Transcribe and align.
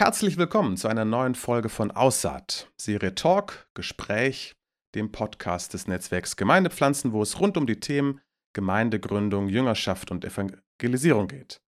Herzlich 0.00 0.36
willkommen 0.36 0.76
zu 0.76 0.86
einer 0.86 1.04
neuen 1.04 1.34
Folge 1.34 1.68
von 1.68 1.90
Aussaat, 1.90 2.70
Serie 2.80 3.16
Talk, 3.16 3.68
Gespräch, 3.74 4.54
dem 4.94 5.10
Podcast 5.10 5.74
des 5.74 5.88
Netzwerks 5.88 6.36
Gemeindepflanzen, 6.36 7.12
wo 7.12 7.20
es 7.20 7.40
rund 7.40 7.56
um 7.56 7.66
die 7.66 7.80
Themen 7.80 8.20
Gemeindegründung, 8.54 9.48
Jüngerschaft 9.48 10.12
und 10.12 10.24
Evangelisierung 10.24 11.26
geht. 11.26 11.60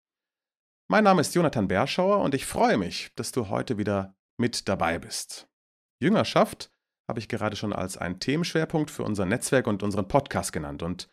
Mein 0.91 1.05
Name 1.05 1.21
ist 1.21 1.33
Jonathan 1.33 1.67
Berschauer 1.67 2.19
und 2.19 2.35
ich 2.35 2.45
freue 2.45 2.77
mich, 2.77 3.09
dass 3.15 3.31
du 3.31 3.49
heute 3.49 3.79
wieder 3.79 4.15
mit 4.39 4.69
dabei 4.69 4.99
bist. 4.99 5.47
Jüngerschaft 5.99 6.69
habe 7.09 7.17
ich 7.17 7.29
gerade 7.29 7.55
schon 7.55 7.73
als 7.73 7.97
einen 7.97 8.19
Themenschwerpunkt 8.19 8.91
für 8.91 9.01
unser 9.01 9.25
Netzwerk 9.25 9.65
und 9.65 9.81
unseren 9.81 10.07
Podcast 10.07 10.53
genannt 10.53 10.83
und 10.83 11.09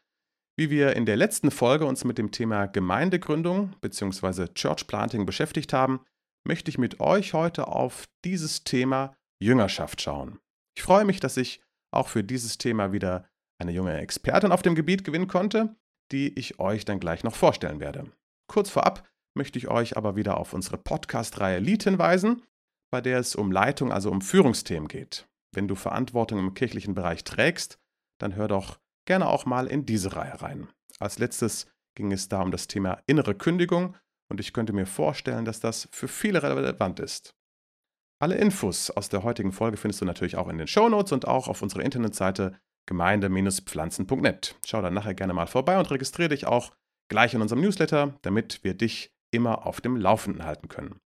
wie 0.58 0.68
wir 0.68 0.94
in 0.94 1.06
der 1.06 1.16
letzten 1.16 1.50
Folge 1.50 1.86
uns 1.86 2.04
mit 2.04 2.18
dem 2.18 2.30
Thema 2.30 2.66
Gemeindegründung 2.66 3.74
bzw. 3.80 4.48
Church 4.48 4.86
Planting 4.86 5.24
beschäftigt 5.24 5.72
haben, 5.72 6.00
möchte 6.46 6.70
ich 6.70 6.78
mit 6.78 7.00
euch 7.00 7.34
heute 7.34 7.68
auf 7.68 8.05
dieses 8.24 8.64
Thema 8.64 9.16
Jüngerschaft 9.42 10.00
schauen. 10.00 10.38
Ich 10.77 10.82
freue 10.82 11.05
mich, 11.05 11.20
dass 11.20 11.36
ich 11.36 11.60
auch 11.92 12.09
für 12.09 12.24
dieses 12.24 12.59
Thema 12.59 12.92
wieder 12.92 13.28
eine 13.59 13.72
junge 13.72 13.98
Expertin 13.98 14.52
auf 14.52 14.62
dem 14.62 14.74
Gebiet 14.74 15.05
gewinnen 15.05 15.28
konnte, 15.28 15.77
die 16.12 16.38
ich 16.38 16.59
euch 16.60 16.84
dann 16.84 17.00
gleich 17.00 17.24
noch 17.24 17.34
vorstellen 17.34 17.80
werde. 17.80 18.12
Kurz 18.48 18.70
vorab 18.70 19.09
möchte 19.36 19.59
ich 19.59 19.69
euch 19.69 19.96
aber 19.96 20.16
wieder 20.16 20.38
auf 20.38 20.52
unsere 20.52 20.78
Podcast-Reihe 20.78 21.59
Lied 21.59 21.82
hinweisen, 21.82 22.42
bei 22.91 23.00
der 23.00 23.19
es 23.19 23.34
um 23.34 23.50
Leitung, 23.50 23.92
also 23.92 24.10
um 24.10 24.20
Führungsthemen 24.20 24.88
geht. 24.88 25.27
Wenn 25.55 25.69
du 25.69 25.74
Verantwortung 25.74 26.38
im 26.38 26.55
kirchlichen 26.55 26.94
Bereich 26.94 27.24
trägst, 27.24 27.78
dann 28.20 28.34
hör 28.34 28.48
doch 28.48 28.78
gerne 29.06 29.28
auch 29.28 29.47
mal 29.47 29.66
in 29.66 29.86
diese 29.86 30.14
Reihe 30.14 30.41
rein. 30.41 30.69
Als 30.98 31.19
letztes 31.19 31.66
ging 31.97 32.12
es 32.12 32.28
da 32.28 32.42
um 32.42 32.50
das 32.50 32.69
Thema 32.69 33.00
innere 33.06 33.34
Kündigung 33.34 33.97
und 34.28 34.40
ich 34.40 34.52
könnte 34.52 34.72
mir 34.72 34.86
vorstellen, 34.86 35.44
dass 35.44 35.60
das 35.60 35.88
für 35.92 36.08
viele 36.08 36.42
relevant 36.42 37.00
ist. 37.00 37.34
Alle 38.18 38.36
Infos 38.36 38.90
aus 38.90 39.08
der 39.08 39.22
heutigen 39.22 39.52
Folge 39.52 39.76
findest 39.76 40.00
du 40.00 40.06
natürlich 40.06 40.36
auch 40.36 40.48
in 40.48 40.58
den 40.58 40.66
Shownotes 40.66 41.12
und 41.12 41.28
auch 41.28 41.48
auf 41.48 41.62
unserer 41.62 41.84
Internetseite 41.84 42.58
gemeinde-pflanzen.net. 42.86 44.56
Schau 44.64 44.80
da 44.80 44.91
nachher 44.91 45.14
gerne 45.14 45.34
mal 45.34 45.46
vorbei 45.46 45.78
und 45.78 45.91
registriere 45.91 46.30
dich 46.30 46.46
auch 46.46 46.72
gleich 47.08 47.34
in 47.34 47.42
unserem 47.42 47.60
Newsletter, 47.60 48.18
damit 48.22 48.64
wir 48.64 48.74
dich 48.74 49.12
immer 49.33 49.66
auf 49.66 49.80
dem 49.80 49.96
Laufenden 49.96 50.44
halten 50.44 50.68
können. 50.68 51.00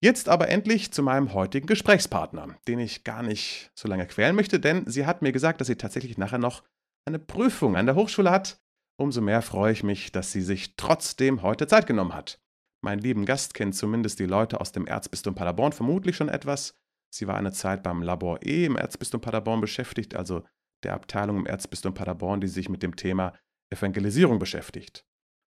Jetzt 0.00 0.28
aber 0.28 0.48
endlich 0.48 0.92
zu 0.92 1.02
meinem 1.02 1.34
heutigen 1.34 1.66
Gesprächspartner, 1.66 2.56
den 2.68 2.78
ich 2.78 3.02
gar 3.02 3.22
nicht 3.22 3.72
so 3.74 3.88
lange 3.88 4.06
quälen 4.06 4.36
möchte, 4.36 4.60
denn 4.60 4.86
sie 4.86 5.06
hat 5.06 5.22
mir 5.22 5.32
gesagt, 5.32 5.60
dass 5.60 5.66
sie 5.66 5.76
tatsächlich 5.76 6.16
nachher 6.16 6.38
noch 6.38 6.62
eine 7.04 7.18
Prüfung 7.18 7.76
an 7.76 7.86
der 7.86 7.96
Hochschule 7.96 8.30
hat. 8.30 8.60
Umso 8.96 9.20
mehr 9.20 9.42
freue 9.42 9.72
ich 9.72 9.82
mich, 9.82 10.12
dass 10.12 10.30
sie 10.30 10.40
sich 10.40 10.76
trotzdem 10.76 11.42
heute 11.42 11.66
Zeit 11.66 11.86
genommen 11.86 12.14
hat. 12.14 12.40
Mein 12.80 13.00
lieben 13.00 13.26
Gast 13.26 13.54
kennt 13.54 13.74
zumindest 13.74 14.20
die 14.20 14.26
Leute 14.26 14.60
aus 14.60 14.70
dem 14.70 14.86
Erzbistum 14.86 15.34
Paderborn 15.34 15.72
vermutlich 15.72 16.16
schon 16.16 16.28
etwas. 16.28 16.74
Sie 17.12 17.26
war 17.26 17.36
eine 17.36 17.52
Zeit 17.52 17.82
beim 17.82 18.02
Labor 18.02 18.40
E 18.44 18.66
im 18.66 18.76
Erzbistum 18.76 19.20
Paderborn 19.20 19.60
beschäftigt, 19.60 20.14
also 20.14 20.44
der 20.84 20.94
Abteilung 20.94 21.38
im 21.38 21.46
Erzbistum 21.46 21.94
Paderborn, 21.94 22.40
die 22.40 22.48
sich 22.48 22.68
mit 22.68 22.82
dem 22.82 22.96
Thema 22.96 23.34
Evangelisierung 23.70 24.38
beschäftigt. 24.38 25.04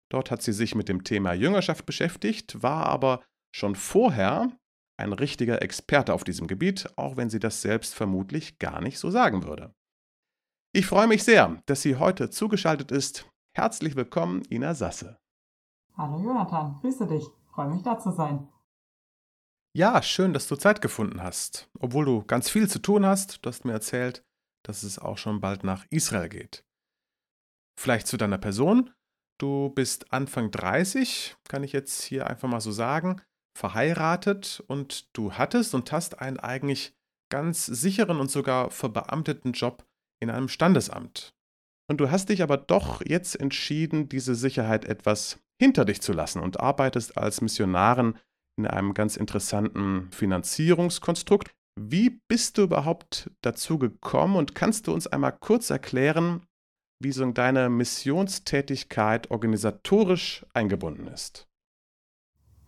Dort 0.09 0.29
hat 0.31 0.41
sie 0.41 0.53
sich 0.53 0.75
mit 0.75 0.89
dem 0.89 1.03
Thema 1.03 1.33
Jüngerschaft 1.33 1.85
beschäftigt, 1.85 2.61
war 2.61 2.85
aber 2.87 3.23
schon 3.55 3.75
vorher 3.75 4.51
ein 4.97 5.13
richtiger 5.13 5.61
Experte 5.61 6.13
auf 6.13 6.23
diesem 6.23 6.47
Gebiet, 6.47 6.87
auch 6.95 7.17
wenn 7.17 7.29
sie 7.29 7.39
das 7.39 7.61
selbst 7.61 7.95
vermutlich 7.95 8.59
gar 8.59 8.81
nicht 8.81 8.99
so 8.99 9.09
sagen 9.09 9.43
würde. 9.43 9.73
Ich 10.73 10.85
freue 10.85 11.07
mich 11.07 11.23
sehr, 11.23 11.61
dass 11.65 11.81
sie 11.81 11.95
heute 11.95 12.29
zugeschaltet 12.29 12.91
ist. 12.91 13.25
Herzlich 13.53 13.95
willkommen, 13.95 14.43
Ina 14.49 14.73
Sasse. 14.73 15.17
Hallo 15.97 16.21
Jonathan, 16.23 16.79
grüße 16.81 17.07
dich. 17.07 17.25
Freue 17.53 17.69
mich 17.69 17.83
da 17.83 17.99
zu 17.99 18.11
sein. 18.11 18.47
Ja, 19.73 20.01
schön, 20.01 20.33
dass 20.33 20.47
du 20.47 20.55
Zeit 20.55 20.81
gefunden 20.81 21.23
hast. 21.23 21.69
Obwohl 21.79 22.05
du 22.05 22.23
ganz 22.23 22.49
viel 22.49 22.69
zu 22.69 22.79
tun 22.79 23.05
hast, 23.05 23.45
du 23.45 23.49
hast 23.49 23.65
mir 23.65 23.71
erzählt, 23.71 24.23
dass 24.63 24.83
es 24.83 24.99
auch 24.99 25.17
schon 25.17 25.41
bald 25.41 25.63
nach 25.63 25.85
Israel 25.89 26.29
geht. 26.29 26.63
Vielleicht 27.79 28.07
zu 28.07 28.17
deiner 28.17 28.37
Person. 28.37 28.91
Du 29.39 29.69
bist 29.69 30.13
Anfang 30.13 30.51
30, 30.51 31.35
kann 31.47 31.63
ich 31.63 31.71
jetzt 31.71 32.03
hier 32.03 32.27
einfach 32.27 32.47
mal 32.47 32.61
so 32.61 32.71
sagen, 32.71 33.21
verheiratet 33.57 34.63
und 34.67 35.15
du 35.17 35.33
hattest 35.33 35.73
und 35.73 35.91
hast 35.91 36.19
einen 36.19 36.39
eigentlich 36.39 36.93
ganz 37.31 37.65
sicheren 37.65 38.19
und 38.19 38.29
sogar 38.29 38.69
verbeamteten 38.69 39.53
Job 39.53 39.85
in 40.21 40.29
einem 40.29 40.47
Standesamt. 40.47 41.33
Und 41.89 41.97
du 41.97 42.11
hast 42.11 42.29
dich 42.29 42.43
aber 42.43 42.57
doch 42.57 43.01
jetzt 43.03 43.39
entschieden, 43.39 44.07
diese 44.07 44.35
Sicherheit 44.35 44.85
etwas 44.85 45.39
hinter 45.59 45.85
dich 45.85 46.01
zu 46.01 46.13
lassen 46.13 46.39
und 46.39 46.59
arbeitest 46.59 47.17
als 47.17 47.41
Missionarin 47.41 48.17
in 48.57 48.67
einem 48.67 48.93
ganz 48.93 49.17
interessanten 49.17 50.11
Finanzierungskonstrukt. 50.11 51.51
Wie 51.75 52.21
bist 52.27 52.57
du 52.57 52.63
überhaupt 52.63 53.31
dazu 53.41 53.77
gekommen 53.77 54.35
und 54.35 54.55
kannst 54.55 54.87
du 54.87 54.93
uns 54.93 55.07
einmal 55.07 55.31
kurz 55.31 55.69
erklären, 55.69 56.45
wie 56.99 57.11
so 57.11 57.25
deine 57.31 57.69
Missionstätigkeit 57.69 59.31
organisatorisch 59.31 60.45
eingebunden 60.53 61.07
ist? 61.07 61.47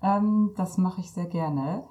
Ähm, 0.01 0.53
das 0.55 0.77
mache 0.77 1.01
ich 1.01 1.11
sehr 1.11 1.27
gerne. 1.27 1.87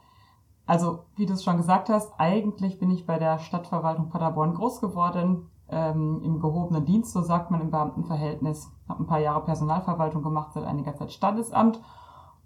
Also, 0.67 1.05
wie 1.17 1.27
du 1.27 1.35
es 1.35 1.45
schon 1.45 1.57
gesagt 1.57 1.89
hast, 1.89 2.13
eigentlich 2.19 2.79
bin 2.79 2.91
ich 2.91 3.07
bei 3.07 3.19
der 3.19 3.39
Stadtverwaltung 3.39 4.11
Paderborn 4.11 4.55
groß 4.55 4.81
geworden, 4.81 5.51
ähm, 5.69 6.21
im 6.23 6.41
gehobenen 6.41 6.85
Dienst, 6.85 7.13
so 7.13 7.23
sagt 7.23 7.51
man 7.51 7.61
im 7.61 7.71
Beamtenverhältnis. 7.71 8.71
Habe 8.89 9.03
ein 9.03 9.07
paar 9.07 9.21
Jahre 9.21 9.45
Personalverwaltung 9.45 10.23
gemacht, 10.23 10.53
seit 10.53 10.65
einiger 10.65 10.95
Zeit 10.95 11.13
Standesamt 11.13 11.81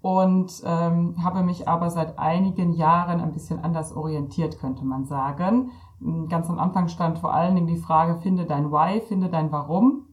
und 0.07 0.63
ähm, 0.65 1.21
habe 1.21 1.43
mich 1.43 1.67
aber 1.67 1.89
seit 1.89 2.17
einigen 2.17 2.71
Jahren 2.71 3.19
ein 3.19 3.33
bisschen 3.33 3.61
anders 3.61 3.93
orientiert, 3.93 4.57
könnte 4.57 4.85
man 4.85 5.03
sagen. 5.03 5.71
Ganz 6.29 6.49
am 6.49 6.59
Anfang 6.59 6.87
stand 6.87 7.19
vor 7.19 7.33
allen 7.33 7.55
Dingen 7.55 7.67
die 7.67 7.75
Frage, 7.75 8.15
finde 8.15 8.45
dein 8.45 8.71
Why, 8.71 9.01
finde 9.01 9.27
dein 9.27 9.51
Warum. 9.51 10.05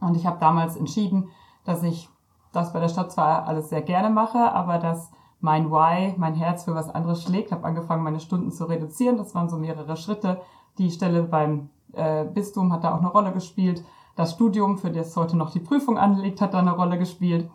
Und 0.00 0.16
ich 0.16 0.24
habe 0.24 0.38
damals 0.40 0.78
entschieden, 0.78 1.28
dass 1.66 1.82
ich 1.82 2.08
das 2.54 2.72
bei 2.72 2.80
der 2.80 2.88
Stadt 2.88 3.12
zwar 3.12 3.46
alles 3.46 3.68
sehr 3.68 3.82
gerne 3.82 4.08
mache, 4.08 4.38
aber 4.54 4.78
dass 4.78 5.10
mein 5.40 5.70
Why, 5.70 6.14
mein 6.16 6.34
Herz 6.34 6.64
für 6.64 6.74
was 6.74 6.88
anderes 6.88 7.22
schlägt. 7.22 7.52
Habe 7.52 7.64
angefangen, 7.64 8.04
meine 8.04 8.20
Stunden 8.20 8.50
zu 8.50 8.64
reduzieren. 8.64 9.18
Das 9.18 9.34
waren 9.34 9.50
so 9.50 9.58
mehrere 9.58 9.98
Schritte. 9.98 10.40
Die 10.78 10.90
Stelle 10.90 11.24
beim 11.24 11.68
äh, 11.92 12.24
Bistum 12.24 12.72
hat 12.72 12.84
da 12.84 12.94
auch 12.94 13.00
eine 13.00 13.10
Rolle 13.10 13.32
gespielt. 13.32 13.84
Das 14.14 14.32
Studium, 14.32 14.78
für 14.78 14.90
das 14.90 15.14
heute 15.14 15.36
noch 15.36 15.50
die 15.50 15.60
Prüfung 15.60 15.98
anlegt, 15.98 16.40
hat 16.40 16.54
da 16.54 16.60
eine 16.60 16.72
Rolle 16.72 16.96
gespielt. 16.96 17.50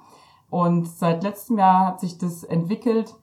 Und 0.52 0.86
seit 0.88 1.24
letztem 1.24 1.58
Jahr 1.58 1.88
hat 1.88 2.02
sich 2.02 2.18
das 2.18 2.44
entwickelt, 2.44 3.16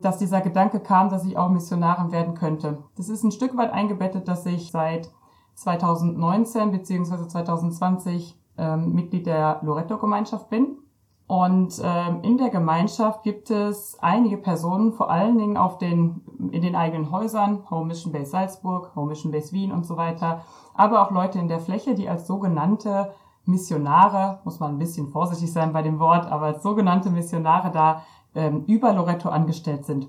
dass 0.00 0.18
dieser 0.18 0.40
Gedanke 0.40 0.80
kam, 0.80 1.10
dass 1.10 1.24
ich 1.24 1.36
auch 1.36 1.50
Missionarin 1.50 2.10
werden 2.10 2.34
könnte. 2.34 2.78
Das 2.96 3.10
ist 3.10 3.22
ein 3.22 3.32
Stück 3.32 3.56
weit 3.56 3.70
eingebettet, 3.70 4.26
dass 4.26 4.46
ich 4.46 4.70
seit 4.70 5.10
2019 5.56 6.72
bzw. 6.72 7.28
2020 7.28 8.40
ähm, 8.56 8.92
Mitglied 8.92 9.26
der 9.26 9.60
Loretto-Gemeinschaft 9.62 10.48
bin. 10.48 10.78
Und 11.26 11.80
ähm, 11.84 12.20
in 12.22 12.38
der 12.38 12.48
Gemeinschaft 12.48 13.22
gibt 13.24 13.50
es 13.50 13.98
einige 14.00 14.38
Personen, 14.38 14.92
vor 14.92 15.10
allen 15.10 15.36
Dingen 15.36 15.58
auf 15.58 15.76
den, 15.76 16.22
in 16.50 16.62
den 16.62 16.76
eigenen 16.76 17.10
Häusern, 17.10 17.64
Home 17.70 17.86
Mission 17.86 18.12
Base 18.12 18.30
Salzburg, 18.30 18.96
Home 18.96 19.08
Mission 19.08 19.32
Base 19.32 19.52
Wien 19.52 19.70
und 19.70 19.84
so 19.84 19.98
weiter, 19.98 20.42
aber 20.74 21.02
auch 21.02 21.10
Leute 21.10 21.38
in 21.38 21.48
der 21.48 21.60
Fläche, 21.60 21.94
die 21.94 22.08
als 22.08 22.26
sogenannte 22.26 23.12
Missionare, 23.46 24.40
muss 24.44 24.60
man 24.60 24.72
ein 24.72 24.78
bisschen 24.78 25.08
vorsichtig 25.08 25.52
sein 25.52 25.72
bei 25.72 25.82
dem 25.82 25.98
Wort, 25.98 26.26
aber 26.26 26.46
als 26.46 26.62
sogenannte 26.62 27.10
Missionare 27.10 27.70
da 27.70 28.02
ähm, 28.34 28.64
über 28.66 28.92
Loretto 28.92 29.28
angestellt 29.28 29.84
sind. 29.84 30.08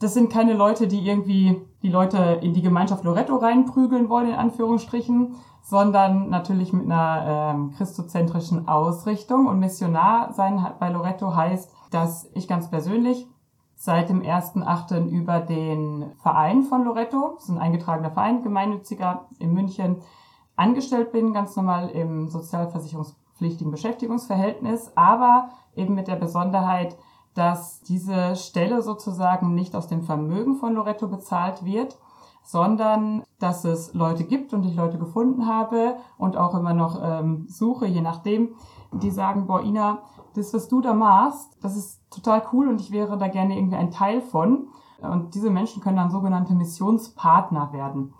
Das 0.00 0.14
sind 0.14 0.32
keine 0.32 0.52
Leute, 0.52 0.86
die 0.86 1.04
irgendwie 1.04 1.60
die 1.82 1.90
Leute 1.90 2.38
in 2.40 2.54
die 2.54 2.62
Gemeinschaft 2.62 3.04
Loretto 3.04 3.36
reinprügeln 3.36 4.08
wollen, 4.08 4.28
in 4.28 4.34
Anführungsstrichen, 4.34 5.34
sondern 5.62 6.30
natürlich 6.30 6.72
mit 6.72 6.84
einer 6.84 7.24
ähm, 7.26 7.72
christozentrischen 7.72 8.68
Ausrichtung. 8.68 9.46
Und 9.46 9.58
Missionar 9.58 10.32
sein 10.32 10.64
bei 10.78 10.90
Loretto 10.90 11.34
heißt, 11.34 11.72
dass 11.90 12.30
ich 12.34 12.46
ganz 12.46 12.70
persönlich 12.70 13.26
seit 13.74 14.08
dem 14.08 14.22
1.8. 14.22 15.06
über 15.08 15.40
den 15.40 16.12
Verein 16.22 16.62
von 16.62 16.84
Loretto, 16.84 17.32
das 17.34 17.44
ist 17.44 17.50
ein 17.50 17.58
eingetragener 17.58 18.10
Verein, 18.10 18.42
gemeinnütziger 18.42 19.26
in 19.38 19.52
München, 19.52 20.02
angestellt 20.58 21.12
bin, 21.12 21.32
ganz 21.32 21.56
normal 21.56 21.88
im 21.90 22.28
sozialversicherungspflichtigen 22.28 23.70
Beschäftigungsverhältnis, 23.70 24.92
aber 24.94 25.50
eben 25.74 25.94
mit 25.94 26.08
der 26.08 26.16
Besonderheit, 26.16 26.96
dass 27.34 27.80
diese 27.82 28.34
Stelle 28.36 28.82
sozusagen 28.82 29.54
nicht 29.54 29.76
aus 29.76 29.86
dem 29.86 30.02
Vermögen 30.02 30.56
von 30.56 30.74
Loretto 30.74 31.06
bezahlt 31.06 31.64
wird, 31.64 31.96
sondern 32.42 33.22
dass 33.38 33.64
es 33.64 33.94
Leute 33.94 34.24
gibt 34.24 34.52
und 34.52 34.64
ich 34.64 34.74
Leute 34.74 34.98
gefunden 34.98 35.46
habe 35.46 35.96
und 36.16 36.36
auch 36.36 36.54
immer 36.54 36.74
noch 36.74 36.98
ähm, 37.02 37.46
suche, 37.48 37.86
je 37.86 38.00
nachdem, 38.00 38.54
die 38.92 39.10
sagen, 39.10 39.46
boah, 39.46 39.62
Ina, 39.62 39.98
das, 40.34 40.54
was 40.54 40.68
du 40.68 40.80
da 40.80 40.94
machst, 40.94 41.56
das 41.62 41.76
ist 41.76 42.00
total 42.10 42.42
cool 42.52 42.68
und 42.68 42.80
ich 42.80 42.90
wäre 42.90 43.18
da 43.18 43.28
gerne 43.28 43.56
irgendwie 43.56 43.76
ein 43.76 43.90
Teil 43.90 44.20
von. 44.20 44.68
Und 45.00 45.34
diese 45.34 45.50
Menschen 45.50 45.82
können 45.82 45.96
dann 45.96 46.10
sogenannte 46.10 46.54
Missionspartner 46.54 47.72
werden. 47.72 48.14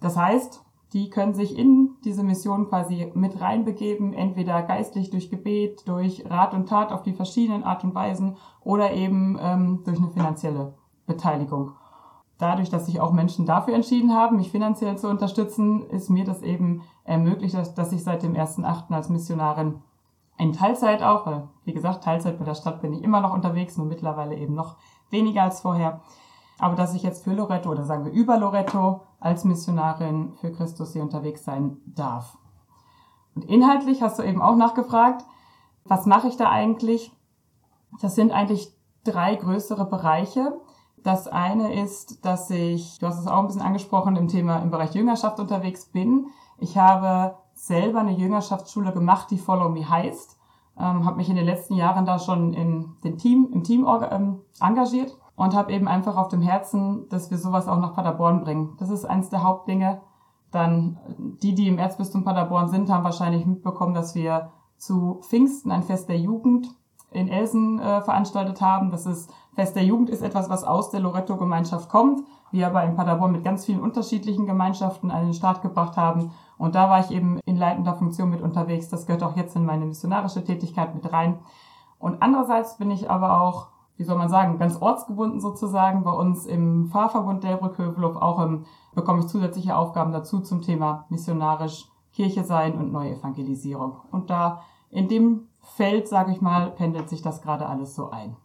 Das 0.00 0.16
heißt, 0.16 0.62
die 0.92 1.10
können 1.10 1.34
sich 1.34 1.56
in 1.56 1.96
diese 2.04 2.22
Mission 2.22 2.68
quasi 2.68 3.10
mit 3.14 3.40
reinbegeben, 3.40 4.14
entweder 4.14 4.62
geistlich 4.62 5.10
durch 5.10 5.30
Gebet, 5.30 5.86
durch 5.86 6.24
Rat 6.28 6.54
und 6.54 6.68
Tat 6.68 6.92
auf 6.92 7.02
die 7.02 7.12
verschiedenen 7.12 7.62
Art 7.62 7.84
und 7.84 7.94
Weisen 7.94 8.36
oder 8.62 8.92
eben 8.92 9.38
ähm, 9.40 9.82
durch 9.84 9.98
eine 9.98 10.10
finanzielle 10.10 10.74
Beteiligung. 11.06 11.72
Dadurch, 12.38 12.70
dass 12.70 12.86
sich 12.86 13.00
auch 13.00 13.12
Menschen 13.12 13.46
dafür 13.46 13.74
entschieden 13.74 14.14
haben, 14.14 14.36
mich 14.36 14.50
finanziell 14.50 14.96
zu 14.96 15.08
unterstützen, 15.08 15.82
ist 15.90 16.08
mir 16.08 16.24
das 16.24 16.42
eben 16.42 16.82
ermöglicht, 17.04 17.54
dass, 17.54 17.74
dass 17.74 17.92
ich 17.92 18.04
seit 18.04 18.22
dem 18.22 18.34
1.8. 18.34 18.92
als 18.92 19.08
Missionarin 19.08 19.82
in 20.38 20.52
Teilzeit 20.52 21.02
auch, 21.02 21.26
weil 21.26 21.48
wie 21.64 21.72
gesagt, 21.72 22.04
Teilzeit 22.04 22.38
mit 22.38 22.48
der 22.48 22.54
Stadt 22.54 22.80
bin 22.80 22.92
ich 22.92 23.02
immer 23.02 23.20
noch 23.20 23.34
unterwegs, 23.34 23.76
nur 23.76 23.86
mittlerweile 23.86 24.36
eben 24.36 24.54
noch 24.54 24.76
weniger 25.10 25.42
als 25.42 25.60
vorher. 25.60 26.00
Aber 26.60 26.76
dass 26.76 26.94
ich 26.94 27.02
jetzt 27.02 27.24
für 27.24 27.32
Loretto 27.32 27.70
oder 27.70 27.84
sagen 27.84 28.04
wir 28.04 28.12
über 28.12 28.38
Loretto 28.38 29.02
als 29.20 29.44
Missionarin 29.44 30.34
für 30.40 30.52
Christus 30.52 30.92
hier 30.92 31.02
unterwegs 31.02 31.44
sein 31.44 31.78
darf. 31.86 32.38
Und 33.34 33.44
inhaltlich 33.44 34.02
hast 34.02 34.18
du 34.18 34.22
eben 34.22 34.42
auch 34.42 34.56
nachgefragt, 34.56 35.24
was 35.84 36.06
mache 36.06 36.28
ich 36.28 36.36
da 36.36 36.50
eigentlich? 36.50 37.12
Das 38.00 38.14
sind 38.14 38.32
eigentlich 38.32 38.72
drei 39.04 39.34
größere 39.36 39.86
Bereiche. 39.86 40.60
Das 41.02 41.28
eine 41.28 41.80
ist, 41.82 42.24
dass 42.24 42.50
ich, 42.50 42.98
du 42.98 43.06
hast 43.06 43.18
es 43.18 43.26
auch 43.26 43.38
ein 43.38 43.46
bisschen 43.46 43.62
angesprochen, 43.62 44.16
im 44.16 44.28
Thema 44.28 44.58
im 44.58 44.70
Bereich 44.70 44.94
Jüngerschaft 44.94 45.40
unterwegs 45.40 45.86
bin. 45.86 46.26
Ich 46.58 46.76
habe 46.76 47.36
selber 47.54 48.00
eine 48.00 48.12
Jüngerschaftsschule 48.12 48.92
gemacht, 48.92 49.30
die 49.30 49.38
Follow 49.38 49.68
Me 49.68 49.88
heißt. 49.88 50.36
Ähm, 50.78 51.04
habe 51.04 51.16
mich 51.16 51.28
in 51.28 51.36
den 51.36 51.46
letzten 51.46 51.74
Jahren 51.74 52.04
da 52.04 52.18
schon 52.18 52.52
in 52.52 52.96
den 53.02 53.18
Team, 53.18 53.48
im 53.52 53.64
Team 53.64 53.86
ähm, 54.10 54.40
engagiert 54.60 55.16
und 55.38 55.54
habe 55.54 55.72
eben 55.72 55.86
einfach 55.86 56.16
auf 56.16 56.28
dem 56.28 56.42
Herzen, 56.42 57.08
dass 57.10 57.30
wir 57.30 57.38
sowas 57.38 57.68
auch 57.68 57.78
nach 57.78 57.94
Paderborn 57.94 58.42
bringen. 58.42 58.74
Das 58.80 58.90
ist 58.90 59.04
eins 59.04 59.30
der 59.30 59.44
Hauptdinge. 59.44 60.00
Dann 60.50 60.98
die, 61.42 61.54
die 61.54 61.68
im 61.68 61.78
Erzbistum 61.78 62.24
Paderborn 62.24 62.68
sind, 62.68 62.90
haben 62.90 63.04
wahrscheinlich 63.04 63.46
mitbekommen, 63.46 63.94
dass 63.94 64.16
wir 64.16 64.50
zu 64.78 65.20
Pfingsten 65.22 65.70
ein 65.70 65.84
Fest 65.84 66.08
der 66.08 66.18
Jugend 66.18 66.74
in 67.12 67.28
Elsen 67.28 67.78
äh, 67.78 68.02
veranstaltet 68.02 68.60
haben. 68.60 68.90
Das 68.90 69.06
ist 69.06 69.32
Fest 69.54 69.76
der 69.76 69.84
Jugend 69.84 70.10
ist 70.10 70.22
etwas, 70.22 70.50
was 70.50 70.64
aus 70.64 70.90
der 70.90 71.00
Loretto-Gemeinschaft 71.00 71.88
kommt, 71.88 72.20
wir 72.50 72.66
aber 72.66 72.82
in 72.82 72.96
Paderborn 72.96 73.30
mit 73.30 73.44
ganz 73.44 73.64
vielen 73.64 73.80
unterschiedlichen 73.80 74.46
Gemeinschaften 74.46 75.12
an 75.12 75.24
den 75.24 75.34
Start 75.34 75.62
gebracht 75.62 75.96
haben. 75.96 76.32
Und 76.58 76.74
da 76.74 76.90
war 76.90 76.98
ich 76.98 77.12
eben 77.12 77.38
in 77.44 77.56
leitender 77.56 77.94
Funktion 77.94 78.30
mit 78.30 78.42
unterwegs. 78.42 78.88
Das 78.88 79.06
gehört 79.06 79.22
auch 79.22 79.36
jetzt 79.36 79.54
in 79.54 79.64
meine 79.64 79.86
missionarische 79.86 80.42
Tätigkeit 80.42 80.96
mit 80.96 81.12
rein. 81.12 81.38
Und 82.00 82.22
andererseits 82.22 82.76
bin 82.76 82.90
ich 82.90 83.08
aber 83.08 83.40
auch, 83.40 83.68
wie 83.98 84.04
soll 84.04 84.16
man 84.16 84.30
sagen, 84.30 84.58
ganz 84.58 84.80
ortsgebunden 84.80 85.40
sozusagen. 85.40 86.04
Bei 86.04 86.12
uns 86.12 86.46
im 86.46 86.86
Fahrverbund 86.86 87.44
Delbrück-Hövelhof 87.44 88.16
auch 88.16 88.40
im, 88.40 88.64
bekomme 88.94 89.20
ich 89.20 89.26
zusätzliche 89.26 89.76
Aufgaben 89.76 90.12
dazu 90.12 90.40
zum 90.40 90.62
Thema 90.62 91.06
missionarisch 91.10 91.86
Kirche 92.12 92.44
sein 92.44 92.74
und 92.78 92.92
Neuevangelisierung. 92.92 94.00
Und 94.10 94.30
da 94.30 94.62
in 94.90 95.08
dem 95.08 95.48
Feld, 95.60 96.08
sage 96.08 96.32
ich 96.32 96.40
mal, 96.40 96.70
pendelt 96.70 97.08
sich 97.08 97.22
das 97.22 97.42
gerade 97.42 97.66
alles 97.66 97.94
so 97.94 98.10
ein. 98.10 98.36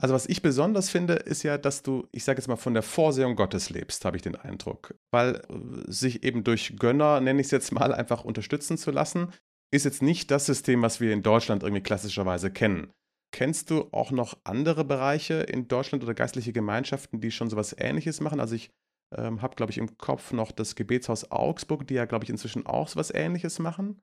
Also 0.00 0.14
was 0.14 0.26
ich 0.26 0.42
besonders 0.42 0.90
finde, 0.90 1.14
ist 1.14 1.42
ja, 1.42 1.58
dass 1.58 1.82
du, 1.82 2.06
ich 2.12 2.22
sage 2.22 2.38
jetzt 2.38 2.46
mal, 2.46 2.56
von 2.56 2.74
der 2.74 2.84
Vorsehung 2.84 3.34
Gottes 3.34 3.68
lebst, 3.70 4.04
habe 4.04 4.16
ich 4.16 4.22
den 4.22 4.36
Eindruck. 4.36 4.94
Weil 5.10 5.42
äh, 5.48 5.90
sich 5.90 6.22
eben 6.22 6.44
durch 6.44 6.76
Gönner, 6.78 7.20
nenne 7.20 7.40
ich 7.40 7.46
es 7.46 7.50
jetzt 7.50 7.72
mal, 7.72 7.92
einfach 7.92 8.24
unterstützen 8.24 8.78
zu 8.78 8.92
lassen, 8.92 9.32
ist 9.72 9.84
jetzt 9.84 10.02
nicht 10.02 10.30
das 10.30 10.46
System, 10.46 10.82
was 10.82 11.00
wir 11.00 11.12
in 11.12 11.22
Deutschland 11.22 11.62
irgendwie 11.62 11.82
klassischerweise 11.82 12.50
kennen. 12.50 12.92
Kennst 13.30 13.70
du 13.70 13.88
auch 13.92 14.10
noch 14.10 14.36
andere 14.44 14.84
Bereiche 14.84 15.34
in 15.34 15.68
Deutschland 15.68 16.02
oder 16.02 16.14
geistliche 16.14 16.52
Gemeinschaften, 16.52 17.20
die 17.20 17.30
schon 17.30 17.50
sowas 17.50 17.74
Ähnliches 17.78 18.20
machen? 18.20 18.40
Also 18.40 18.54
ich 18.54 18.70
ähm, 19.14 19.42
habe, 19.42 19.54
glaube 19.54 19.70
ich, 19.70 19.78
im 19.78 19.98
Kopf 19.98 20.32
noch 20.32 20.52
das 20.52 20.74
Gebetshaus 20.74 21.30
Augsburg, 21.30 21.86
die 21.86 21.94
ja, 21.94 22.04
glaube 22.04 22.24
ich, 22.24 22.30
inzwischen 22.30 22.66
auch 22.66 22.88
sowas 22.88 23.12
Ähnliches 23.14 23.58
machen. 23.58 24.00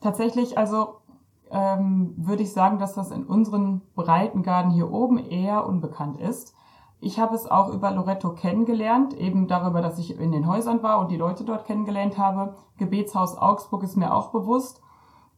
Tatsächlich, 0.00 0.56
also 0.56 1.00
ähm, 1.50 2.14
würde 2.16 2.42
ich 2.42 2.52
sagen, 2.52 2.78
dass 2.78 2.94
das 2.94 3.10
in 3.10 3.24
unseren 3.24 3.82
Breitengarten 3.94 4.70
hier 4.70 4.90
oben 4.90 5.18
eher 5.18 5.66
unbekannt 5.66 6.20
ist. 6.20 6.54
Ich 7.00 7.20
habe 7.20 7.34
es 7.34 7.46
auch 7.46 7.72
über 7.72 7.92
Loretto 7.92 8.34
kennengelernt, 8.34 9.14
eben 9.14 9.46
darüber, 9.46 9.80
dass 9.80 9.98
ich 9.98 10.18
in 10.18 10.32
den 10.32 10.46
Häusern 10.48 10.82
war 10.82 10.98
und 10.98 11.10
die 11.10 11.16
Leute 11.16 11.44
dort 11.44 11.64
kennengelernt 11.64 12.18
habe. 12.18 12.56
Gebetshaus 12.76 13.36
Augsburg 13.36 13.84
ist 13.84 13.96
mir 13.96 14.12
auch 14.12 14.30
bewusst. 14.32 14.82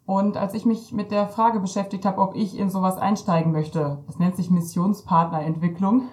Und 0.07 0.37
als 0.37 0.55
ich 0.55 0.67
mich 0.67 0.93
mit 0.93 1.11
der 1.11 1.29
Frage 1.29 1.61
beschäftigt 1.61 2.05
habe, 2.05 2.21
ob 2.21 2.35
ich 2.35 2.59
in 2.59 2.71
sowas 2.71 2.99
einsteigen 2.99 3.53
möchte, 3.53 4.03
das 4.07 4.19
nennt 4.19 4.37
sich 4.37 4.51
Missionspartnerentwicklung, 4.51 6.09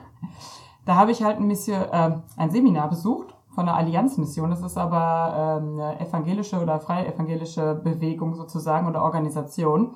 da 0.85 0.95
habe 0.95 1.11
ich 1.11 1.23
halt 1.23 1.37
ein, 1.37 1.47
Mission, 1.47 1.81
äh, 1.91 2.17
ein 2.37 2.49
Seminar 2.51 2.89
besucht 2.89 3.35
von 3.49 3.65
der 3.65 3.75
Allianzmission. 3.75 4.49
Das 4.49 4.61
ist 4.61 4.77
aber 4.77 5.59
ähm, 5.59 5.79
eine 5.79 5.99
evangelische 5.99 6.61
oder 6.61 6.79
freie 6.79 7.11
evangelische 7.11 7.75
Bewegung 7.75 8.35
sozusagen 8.35 8.87
oder 8.87 9.01
Organisation. 9.01 9.95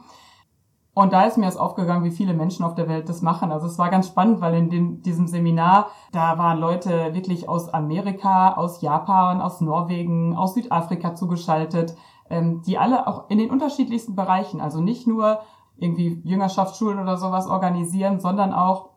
Und 0.94 1.14
da 1.14 1.24
ist 1.24 1.38
mir 1.38 1.46
erst 1.46 1.60
aufgegangen, 1.60 2.04
wie 2.04 2.12
viele 2.12 2.34
Menschen 2.34 2.66
auf 2.66 2.76
der 2.76 2.90
Welt 2.90 3.08
das 3.08 3.22
machen. 3.22 3.52
Also 3.52 3.68
es 3.68 3.78
war 3.78 3.90
ganz 3.90 4.08
spannend, 4.08 4.42
weil 4.42 4.56
in 4.56 4.70
dem, 4.70 5.02
diesem 5.02 5.28
Seminar, 5.28 5.88
da 6.12 6.38
waren 6.38 6.60
Leute 6.60 7.14
wirklich 7.14 7.48
aus 7.48 7.70
Amerika, 7.70 8.54
aus 8.56 8.82
Japan, 8.82 9.42
aus 9.42 9.62
Norwegen, 9.62 10.36
aus 10.36 10.56
Südafrika 10.56 11.16
zugeschaltet, 11.16 11.96
ähm, 12.32 12.62
die 12.64 12.78
alle 12.78 13.08
auch 13.08 13.30
in 13.30 13.38
den 13.38 13.52
unterschiedlichsten 13.52 14.16
Bereichen, 14.16 14.62
also 14.62 14.80
nicht 14.80 15.06
nur 15.06 15.42
irgendwie 15.78 16.22
Jüngerschaftsschulen 16.24 17.00
oder 17.00 17.18
sowas 17.18 17.48
organisieren, 17.48 18.20
sondern 18.20 18.54
auch 18.54 18.90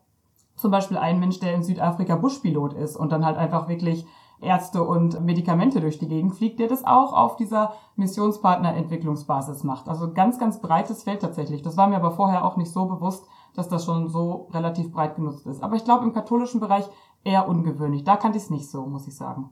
zum 0.54 0.70
Beispiel 0.70 0.96
ein 0.96 1.19
Mensch, 1.19 1.40
der 1.40 1.54
in 1.54 1.64
Südafrika 1.64 2.14
Buschpilot 2.16 2.75
ist 2.75 2.96
und 2.96 3.10
dann 3.10 3.26
halt 3.26 3.36
einfach 3.36 3.69
wirklich 3.69 4.06
Ärzte 4.40 4.84
und 4.84 5.20
Medikamente 5.25 5.81
durch 5.81 5.98
die 5.98 6.08
Gegend 6.08 6.34
fliegt, 6.34 6.60
der 6.60 6.69
das 6.69 6.84
auch 6.84 7.12
auf 7.12 7.36
dieser 7.36 7.72
Missionspartnerentwicklungsbasis 7.96 9.64
macht. 9.64 9.88
Also 9.88 10.12
ganz, 10.12 10.38
ganz 10.38 10.60
breites 10.60 11.02
Feld 11.02 11.22
tatsächlich. 11.22 11.62
Das 11.62 11.76
war 11.76 11.88
mir 11.88 11.96
aber 11.96 12.12
vorher 12.12 12.44
auch 12.44 12.56
nicht 12.56 12.70
so 12.70 12.84
bewusst, 12.86 13.26
dass 13.54 13.69
das 13.69 13.84
schon 13.84 14.08
so 14.08 14.48
relativ 14.52 14.92
breit 14.92 15.16
genutzt 15.16 15.46
ist. 15.46 15.62
Aber 15.62 15.76
ich 15.76 15.84
glaube, 15.84 16.04
im 16.04 16.12
katholischen 16.12 16.60
Bereich 16.60 16.84
eher 17.25 17.48
ungewöhnlich. 17.48 18.04
Da 18.04 18.16
kannte 18.16 18.38
ich 18.38 18.44
es 18.44 18.50
nicht 18.50 18.70
so, 18.70 18.86
muss 18.86 19.08
ich 19.08 19.16
sagen. 19.16 19.50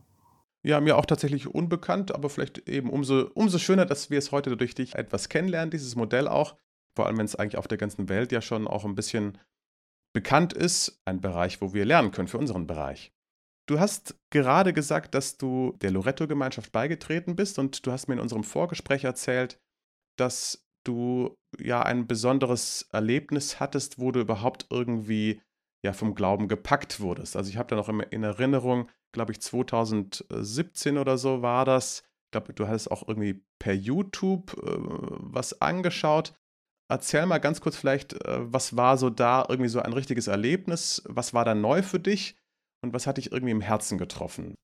Ja, 0.65 0.81
mir 0.81 0.97
auch 0.97 1.07
tatsächlich 1.07 1.49
unbekannt, 1.49 2.15
aber 2.15 2.31
vielleicht 2.31 2.69
eben 2.69 2.89
umso, 2.89 3.31
umso 3.35 3.59
schöner, 3.59 3.85
dass 3.85 4.11
wir 4.11 4.19
es 4.19 4.31
heute 4.31 4.57
durch 4.57 4.75
dich 4.75 4.95
etwas 4.95 5.29
kennenlernen, 5.29 5.71
dieses 5.71 5.97
Modell 5.97 6.29
auch. 6.29 6.57
Vor 6.97 7.07
allem, 7.07 7.19
wenn 7.19 7.25
es 7.25 7.35
eigentlich 7.35 7.57
auf 7.57 7.67
der 7.67 7.79
ganzen 7.79 8.09
Welt 8.09 8.33
ja 8.33 8.41
schon 8.41 8.69
auch 8.69 8.85
ein 8.85 8.95
bisschen 8.95 9.39
bekannt 10.15 10.53
ist, 10.53 11.01
ein 11.05 11.21
Bereich, 11.21 11.61
wo 11.61 11.73
wir 11.73 11.85
lernen 11.85 12.13
können 12.13 12.29
für 12.29 12.39
unseren 12.39 12.67
Bereich. 12.67 13.13
Du 13.69 13.81
hast 13.81 14.17
gerade 14.31 14.73
gesagt, 14.73 15.15
dass 15.15 15.39
du 15.39 15.75
der 15.81 15.91
Loretto-Gemeinschaft 15.91 16.73
beigetreten 16.73 17.35
bist 17.37 17.59
und 17.59 17.87
du 17.87 17.93
hast 17.93 18.09
mir 18.09 18.15
in 18.15 18.21
unserem 18.21 18.45
Vorgespräch 18.45 19.05
erzählt, 19.05 19.61
dass 20.19 20.67
du 20.85 21.37
ja 21.59 21.83
ein 21.83 22.07
besonderes 22.07 22.89
Erlebnis 22.93 23.61
hattest, 23.61 23.99
wo 23.99 24.13
du 24.13 24.21
überhaupt 24.21 24.67
irgendwie 24.71 25.41
ja 25.85 25.93
vom 25.93 26.15
Glauben 26.15 26.49
gepackt 26.49 27.01
wurdest. 27.01 27.37
Also 27.37 27.51
ich 27.51 27.57
habe 27.57 27.69
da 27.69 27.77
noch 27.77 27.89
in 27.89 28.23
Erinnerung, 28.23 28.89
glaube 29.13 29.33
ich 29.33 29.41
2017 29.41 30.99
oder 30.99 31.19
so 31.19 31.43
war 31.43 31.65
das. 31.65 32.03
Ich 32.27 32.31
glaube, 32.33 32.53
du 32.53 32.67
hast 32.67 32.89
auch 32.89 33.07
irgendwie 33.07 33.45
per 33.59 33.75
YouTube 33.75 34.55
äh, 34.55 34.77
was 34.77 35.61
angeschaut. 35.61 36.35
Erzähl 36.89 37.27
mal 37.27 37.39
ganz 37.39 37.61
kurz 37.61 37.77
vielleicht, 37.77 38.15
äh, 38.27 38.53
was 38.53 38.77
war 38.77 38.97
so 38.97 39.11
da 39.11 39.45
irgendwie 39.49 39.69
so 39.69 39.81
ein 39.81 39.93
richtiges 39.93 40.27
Erlebnis? 40.27 41.03
Was 41.07 41.35
war 41.35 41.45
da 41.45 41.55
neu 41.55 41.83
für 41.83 42.01
dich? 42.01 42.37
Und 42.83 42.93
was 42.93 43.07
hat 43.07 43.19
dich 43.19 43.33
irgendwie 43.33 43.53
im 43.53 43.61
Herzen 43.61 43.99
getroffen? 43.99 44.55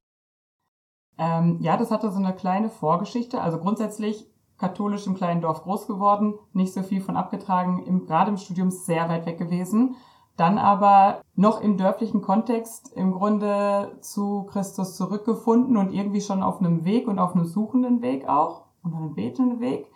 Ähm, 1.18 1.58
ja, 1.60 1.76
das 1.76 1.90
hatte 1.90 2.10
so 2.10 2.18
eine 2.18 2.34
kleine 2.34 2.70
Vorgeschichte. 2.70 3.40
Also 3.40 3.58
grundsätzlich 3.58 4.26
katholisch 4.58 5.06
im 5.06 5.14
kleinen 5.14 5.40
Dorf 5.40 5.62
groß 5.62 5.86
geworden, 5.86 6.34
nicht 6.52 6.72
so 6.72 6.82
viel 6.82 7.00
von 7.00 7.16
abgetragen, 7.16 7.84
im, 7.86 8.06
gerade 8.06 8.30
im 8.30 8.36
Studium 8.36 8.70
sehr 8.70 9.08
weit 9.08 9.24
weg 9.24 9.38
gewesen. 9.38 9.96
Dann 10.38 10.56
aber 10.56 11.22
noch 11.34 11.60
im 11.60 11.76
dörflichen 11.76 12.22
Kontext 12.22 12.92
im 12.94 13.10
Grunde 13.10 13.96
zu 14.00 14.44
Christus 14.44 14.96
zurückgefunden 14.96 15.76
und 15.76 15.92
irgendwie 15.92 16.20
schon 16.20 16.44
auf 16.44 16.60
einem 16.60 16.84
Weg 16.84 17.08
und 17.08 17.18
auf 17.18 17.34
einem 17.34 17.44
suchenden 17.44 18.02
Weg 18.02 18.28
auch 18.28 18.62
und 18.84 18.94
einem 18.94 19.16
betenden 19.16 19.58
Weg. 19.58 19.90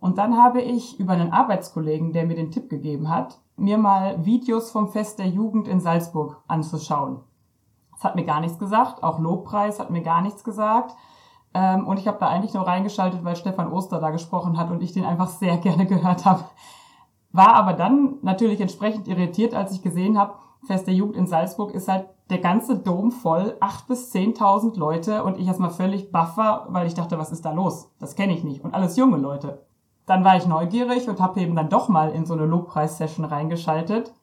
Und 0.00 0.16
dann 0.16 0.38
habe 0.38 0.62
ich 0.62 0.98
über 0.98 1.12
einen 1.12 1.32
Arbeitskollegen, 1.32 2.14
der 2.14 2.24
mir 2.24 2.34
den 2.34 2.50
Tipp 2.50 2.70
gegeben 2.70 3.10
hat, 3.10 3.40
mir 3.56 3.76
mal 3.76 4.24
Videos 4.24 4.70
vom 4.70 4.88
Fest 4.88 5.18
der 5.18 5.28
Jugend 5.28 5.68
in 5.68 5.80
Salzburg 5.80 6.42
anzuschauen. 6.48 7.20
Es 7.94 8.04
hat 8.04 8.16
mir 8.16 8.24
gar 8.24 8.40
nichts 8.40 8.58
gesagt. 8.58 9.02
Auch 9.02 9.18
Lobpreis 9.18 9.78
hat 9.80 9.90
mir 9.90 10.02
gar 10.02 10.22
nichts 10.22 10.44
gesagt. 10.44 10.94
Ähm, 11.52 11.86
und 11.86 11.98
ich 11.98 12.08
habe 12.08 12.16
da 12.18 12.28
eigentlich 12.28 12.54
nur 12.54 12.66
reingeschaltet, 12.66 13.22
weil 13.22 13.36
Stefan 13.36 13.70
Oster 13.70 14.00
da 14.00 14.12
gesprochen 14.12 14.56
hat 14.56 14.70
und 14.70 14.82
ich 14.82 14.92
den 14.92 15.04
einfach 15.04 15.28
sehr 15.28 15.56
gerne 15.58 15.84
gehört 15.84 16.24
habe. 16.24 16.44
War 17.32 17.54
aber 17.54 17.74
dann 17.74 18.16
natürlich 18.22 18.60
entsprechend 18.60 19.06
irritiert, 19.08 19.54
als 19.54 19.72
ich 19.72 19.82
gesehen 19.82 20.18
habe, 20.18 20.34
Fest 20.66 20.86
der 20.86 20.94
Jugend 20.94 21.16
in 21.16 21.26
Salzburg 21.26 21.72
ist 21.72 21.88
halt 21.88 22.08
der 22.30 22.38
ganze 22.38 22.78
Dom 22.78 23.10
voll, 23.10 23.56
acht 23.60 23.86
bis 23.86 24.10
zehntausend 24.10 24.76
Leute 24.76 25.22
und 25.24 25.38
ich 25.38 25.46
erstmal 25.46 25.70
völlig 25.70 26.10
baff 26.10 26.36
war, 26.36 26.66
weil 26.70 26.86
ich 26.86 26.94
dachte, 26.94 27.18
was 27.18 27.32
ist 27.32 27.44
da 27.44 27.52
los? 27.52 27.90
Das 28.00 28.16
kenne 28.16 28.34
ich 28.34 28.44
nicht. 28.44 28.64
Und 28.64 28.74
alles 28.74 28.96
junge 28.96 29.16
Leute. 29.16 29.64
dann 30.08 30.24
war 30.24 30.36
ich 30.36 30.46
neugierig 30.46 31.08
und 31.08 31.20
habe 31.20 31.40
eben 31.40 31.54
dann 31.54 31.68
doch 31.68 31.88
mal 31.88 32.10
in 32.10 32.24
so 32.24 32.32
eine 32.32 32.46
Lobpreis-Session 32.46 33.26
reingeschaltet. 33.26 34.14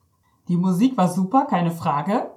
Die 0.48 0.58
Musik 0.58 0.98
war 0.98 1.08
super, 1.08 1.46
keine 1.46 1.72
Frage. 1.72 2.32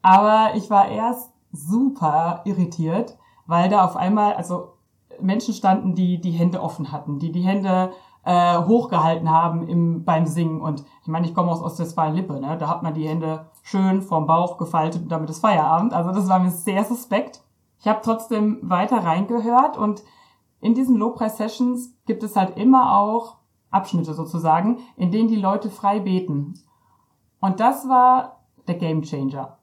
Aber 0.00 0.54
ich 0.56 0.70
war 0.70 0.88
erst 0.88 1.32
super 1.52 2.40
irritiert, 2.44 3.18
weil 3.46 3.68
da 3.68 3.84
auf 3.84 3.96
einmal, 3.96 4.34
also 4.34 4.74
Menschen 5.20 5.52
standen, 5.52 5.94
die 5.94 6.20
die 6.20 6.30
Hände 6.30 6.62
offen 6.62 6.90
hatten, 6.90 7.18
die 7.18 7.30
die 7.30 7.42
Hände 7.42 7.92
äh, 8.28 8.58
hochgehalten 8.58 9.30
haben 9.30 9.66
im, 9.66 10.04
beim 10.04 10.26
Singen. 10.26 10.60
Und 10.60 10.84
ich 11.00 11.08
meine, 11.08 11.26
ich 11.26 11.34
komme 11.34 11.50
aus 11.50 11.62
Ostwestfalen-Lippe, 11.62 12.38
ne? 12.38 12.58
da 12.58 12.68
hat 12.68 12.82
man 12.82 12.92
die 12.92 13.08
Hände 13.08 13.46
schön 13.62 14.02
vorm 14.02 14.26
Bauch 14.26 14.58
gefaltet 14.58 15.02
und 15.04 15.08
damit 15.10 15.30
ist 15.30 15.40
Feierabend. 15.40 15.94
Also 15.94 16.12
das 16.12 16.28
war 16.28 16.38
mir 16.38 16.50
sehr 16.50 16.84
suspekt. 16.84 17.42
Ich 17.80 17.88
habe 17.88 18.00
trotzdem 18.02 18.58
weiter 18.60 19.02
reingehört 19.02 19.78
und 19.78 20.02
in 20.60 20.74
diesen 20.74 20.96
Lobpreis-Sessions 20.96 21.94
gibt 22.04 22.22
es 22.22 22.36
halt 22.36 22.58
immer 22.58 22.98
auch 22.98 23.36
Abschnitte 23.70 24.12
sozusagen, 24.12 24.80
in 24.96 25.10
denen 25.10 25.28
die 25.28 25.36
Leute 25.36 25.70
frei 25.70 26.00
beten. 26.00 26.52
Und 27.40 27.60
das 27.60 27.88
war 27.88 28.40
der 28.66 28.74
Game 28.74 29.00
Changer. 29.00 29.56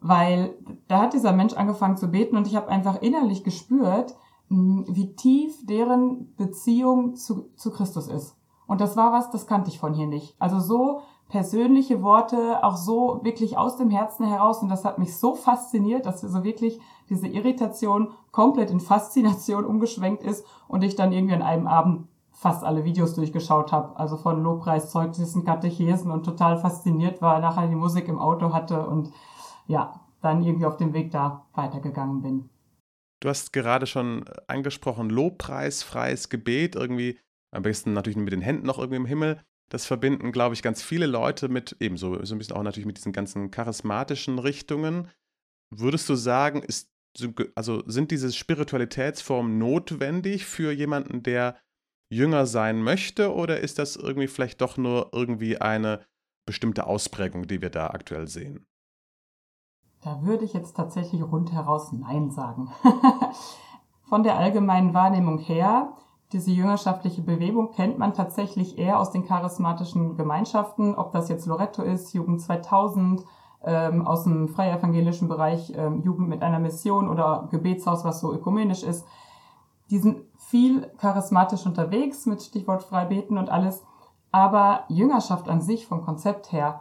Weil 0.00 0.54
da 0.86 1.00
hat 1.00 1.14
dieser 1.14 1.32
Mensch 1.32 1.54
angefangen 1.54 1.96
zu 1.96 2.08
beten 2.08 2.36
und 2.36 2.46
ich 2.46 2.56
habe 2.56 2.68
einfach 2.68 3.00
innerlich 3.00 3.42
gespürt, 3.42 4.16
wie 4.52 5.14
tief 5.16 5.66
deren 5.66 6.34
Beziehung 6.36 7.14
zu, 7.14 7.50
zu 7.56 7.70
Christus 7.70 8.08
ist. 8.08 8.36
Und 8.66 8.80
das 8.80 8.96
war 8.96 9.12
was, 9.12 9.30
das 9.30 9.46
kannte 9.46 9.70
ich 9.70 9.78
von 9.78 9.94
hier 9.94 10.06
nicht. 10.06 10.36
Also 10.38 10.60
so 10.60 11.02
persönliche 11.28 12.02
Worte, 12.02 12.62
auch 12.62 12.76
so 12.76 13.20
wirklich 13.22 13.56
aus 13.56 13.76
dem 13.76 13.90
Herzen 13.90 14.26
heraus. 14.26 14.62
Und 14.62 14.68
das 14.68 14.84
hat 14.84 14.98
mich 14.98 15.16
so 15.16 15.34
fasziniert, 15.34 16.06
dass 16.06 16.20
so 16.20 16.44
wirklich 16.44 16.78
diese 17.08 17.26
Irritation 17.26 18.10
komplett 18.30 18.70
in 18.70 18.80
Faszination 18.80 19.64
umgeschwenkt 19.66 20.22
ist 20.22 20.44
und 20.68 20.84
ich 20.84 20.94
dann 20.96 21.12
irgendwie 21.12 21.34
an 21.34 21.42
einem 21.42 21.66
Abend 21.66 22.08
fast 22.32 22.64
alle 22.64 22.84
Videos 22.84 23.14
durchgeschaut 23.14 23.72
habe, 23.72 23.96
also 23.98 24.16
von 24.16 24.42
Lobpreiszeugnissen, 24.42 25.44
Katechesen 25.44 26.10
und 26.10 26.24
total 26.24 26.58
fasziniert 26.58 27.22
war, 27.22 27.38
nachher 27.40 27.68
die 27.68 27.76
Musik 27.76 28.08
im 28.08 28.18
Auto 28.18 28.52
hatte 28.52 28.86
und 28.86 29.10
ja, 29.66 30.00
dann 30.22 30.42
irgendwie 30.42 30.66
auf 30.66 30.76
dem 30.76 30.92
Weg 30.92 31.12
da 31.12 31.44
weitergegangen 31.54 32.20
bin. 32.20 32.48
Du 33.22 33.28
hast 33.28 33.52
gerade 33.52 33.86
schon 33.86 34.24
angesprochen, 34.48 35.08
Lobpreis, 35.08 35.84
freies 35.84 36.28
Gebet, 36.28 36.74
irgendwie 36.74 37.20
am 37.54 37.62
besten 37.62 37.92
natürlich 37.92 38.16
mit 38.16 38.32
den 38.32 38.40
Händen 38.40 38.66
noch 38.66 38.78
irgendwie 38.78 38.96
im 38.96 39.06
Himmel. 39.06 39.40
Das 39.70 39.86
verbinden, 39.86 40.32
glaube 40.32 40.54
ich, 40.54 40.62
ganz 40.62 40.82
viele 40.82 41.06
Leute 41.06 41.48
mit 41.48 41.76
ebenso, 41.78 42.22
so 42.24 42.34
ein 42.34 42.38
bisschen 42.38 42.56
auch 42.56 42.64
natürlich 42.64 42.86
mit 42.86 42.96
diesen 42.96 43.12
ganzen 43.12 43.52
charismatischen 43.52 44.40
Richtungen. 44.40 45.08
Würdest 45.72 46.08
du 46.08 46.16
sagen, 46.16 46.62
ist, 46.62 46.90
also 47.54 47.84
sind 47.86 48.10
diese 48.10 48.32
Spiritualitätsformen 48.32 49.56
notwendig 49.56 50.44
für 50.44 50.72
jemanden, 50.72 51.22
der 51.22 51.60
jünger 52.12 52.46
sein 52.46 52.82
möchte, 52.82 53.32
oder 53.32 53.60
ist 53.60 53.78
das 53.78 53.94
irgendwie 53.94 54.26
vielleicht 54.26 54.60
doch 54.60 54.76
nur 54.76 55.10
irgendwie 55.12 55.58
eine 55.58 56.04
bestimmte 56.44 56.86
Ausprägung, 56.88 57.46
die 57.46 57.62
wir 57.62 57.70
da 57.70 57.86
aktuell 57.86 58.26
sehen? 58.26 58.66
Da 60.02 60.22
würde 60.22 60.44
ich 60.44 60.52
jetzt 60.52 60.76
tatsächlich 60.76 61.22
rundheraus 61.22 61.92
Nein 61.92 62.30
sagen. 62.30 62.70
Von 64.08 64.24
der 64.24 64.36
allgemeinen 64.36 64.94
Wahrnehmung 64.94 65.38
her, 65.38 65.92
diese 66.32 66.50
jüngerschaftliche 66.50 67.22
Bewegung 67.22 67.70
kennt 67.70 67.98
man 67.98 68.12
tatsächlich 68.12 68.78
eher 68.78 68.98
aus 68.98 69.12
den 69.12 69.24
charismatischen 69.24 70.16
Gemeinschaften, 70.16 70.96
ob 70.96 71.12
das 71.12 71.28
jetzt 71.28 71.46
Loretto 71.46 71.82
ist, 71.82 72.14
Jugend 72.14 72.40
2000, 72.40 73.24
ähm, 73.64 74.04
aus 74.04 74.24
dem 74.24 74.48
freievangelischen 74.48 75.28
Bereich 75.28 75.72
ähm, 75.76 76.02
Jugend 76.02 76.28
mit 76.28 76.42
einer 76.42 76.58
Mission 76.58 77.08
oder 77.08 77.46
Gebetshaus, 77.52 78.04
was 78.04 78.20
so 78.20 78.32
ökumenisch 78.32 78.82
ist. 78.82 79.06
Die 79.90 79.98
sind 79.98 80.22
viel 80.36 80.90
charismatisch 80.98 81.64
unterwegs 81.64 82.26
mit 82.26 82.42
Stichwort 82.42 82.82
Freibeten 82.82 83.38
und 83.38 83.50
alles. 83.50 83.84
Aber 84.32 84.84
Jüngerschaft 84.88 85.48
an 85.48 85.60
sich 85.60 85.86
vom 85.86 86.02
Konzept 86.02 86.50
her 86.50 86.80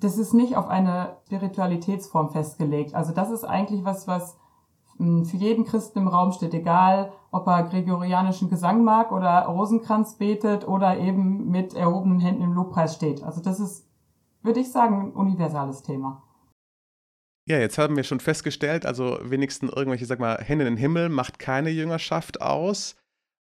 das 0.00 0.18
ist 0.18 0.34
nicht 0.34 0.56
auf 0.56 0.68
eine 0.68 1.16
Spiritualitätsform 1.26 2.30
festgelegt. 2.30 2.94
Also 2.94 3.12
das 3.12 3.30
ist 3.30 3.44
eigentlich 3.44 3.84
was, 3.84 4.06
was 4.06 4.36
hm, 4.98 5.24
für 5.24 5.36
jeden 5.36 5.64
Christen 5.64 6.00
im 6.00 6.08
Raum 6.08 6.32
steht, 6.32 6.54
egal 6.54 7.12
ob 7.30 7.46
er 7.46 7.64
gregorianischen 7.64 8.48
Gesang 8.48 8.84
mag 8.84 9.12
oder 9.12 9.42
Rosenkranz 9.46 10.16
betet 10.16 10.66
oder 10.66 10.98
eben 10.98 11.50
mit 11.50 11.74
erhobenen 11.74 12.20
Händen 12.20 12.42
im 12.42 12.52
Lobpreis 12.52 12.94
steht. 12.94 13.22
Also 13.22 13.42
das 13.42 13.60
ist, 13.60 13.86
würde 14.42 14.60
ich 14.60 14.70
sagen, 14.70 15.08
ein 15.08 15.12
universales 15.12 15.82
Thema. 15.82 16.22
Ja, 17.48 17.58
jetzt 17.58 17.78
haben 17.78 17.96
wir 17.96 18.02
schon 18.02 18.18
festgestellt, 18.18 18.86
also 18.86 19.18
wenigstens 19.22 19.70
irgendwelche, 19.72 20.04
sag 20.04 20.18
mal, 20.18 20.38
Hände 20.42 20.66
in 20.66 20.72
den 20.72 20.78
Himmel 20.78 21.08
macht 21.08 21.38
keine 21.38 21.70
Jüngerschaft 21.70 22.42
aus. 22.42 22.96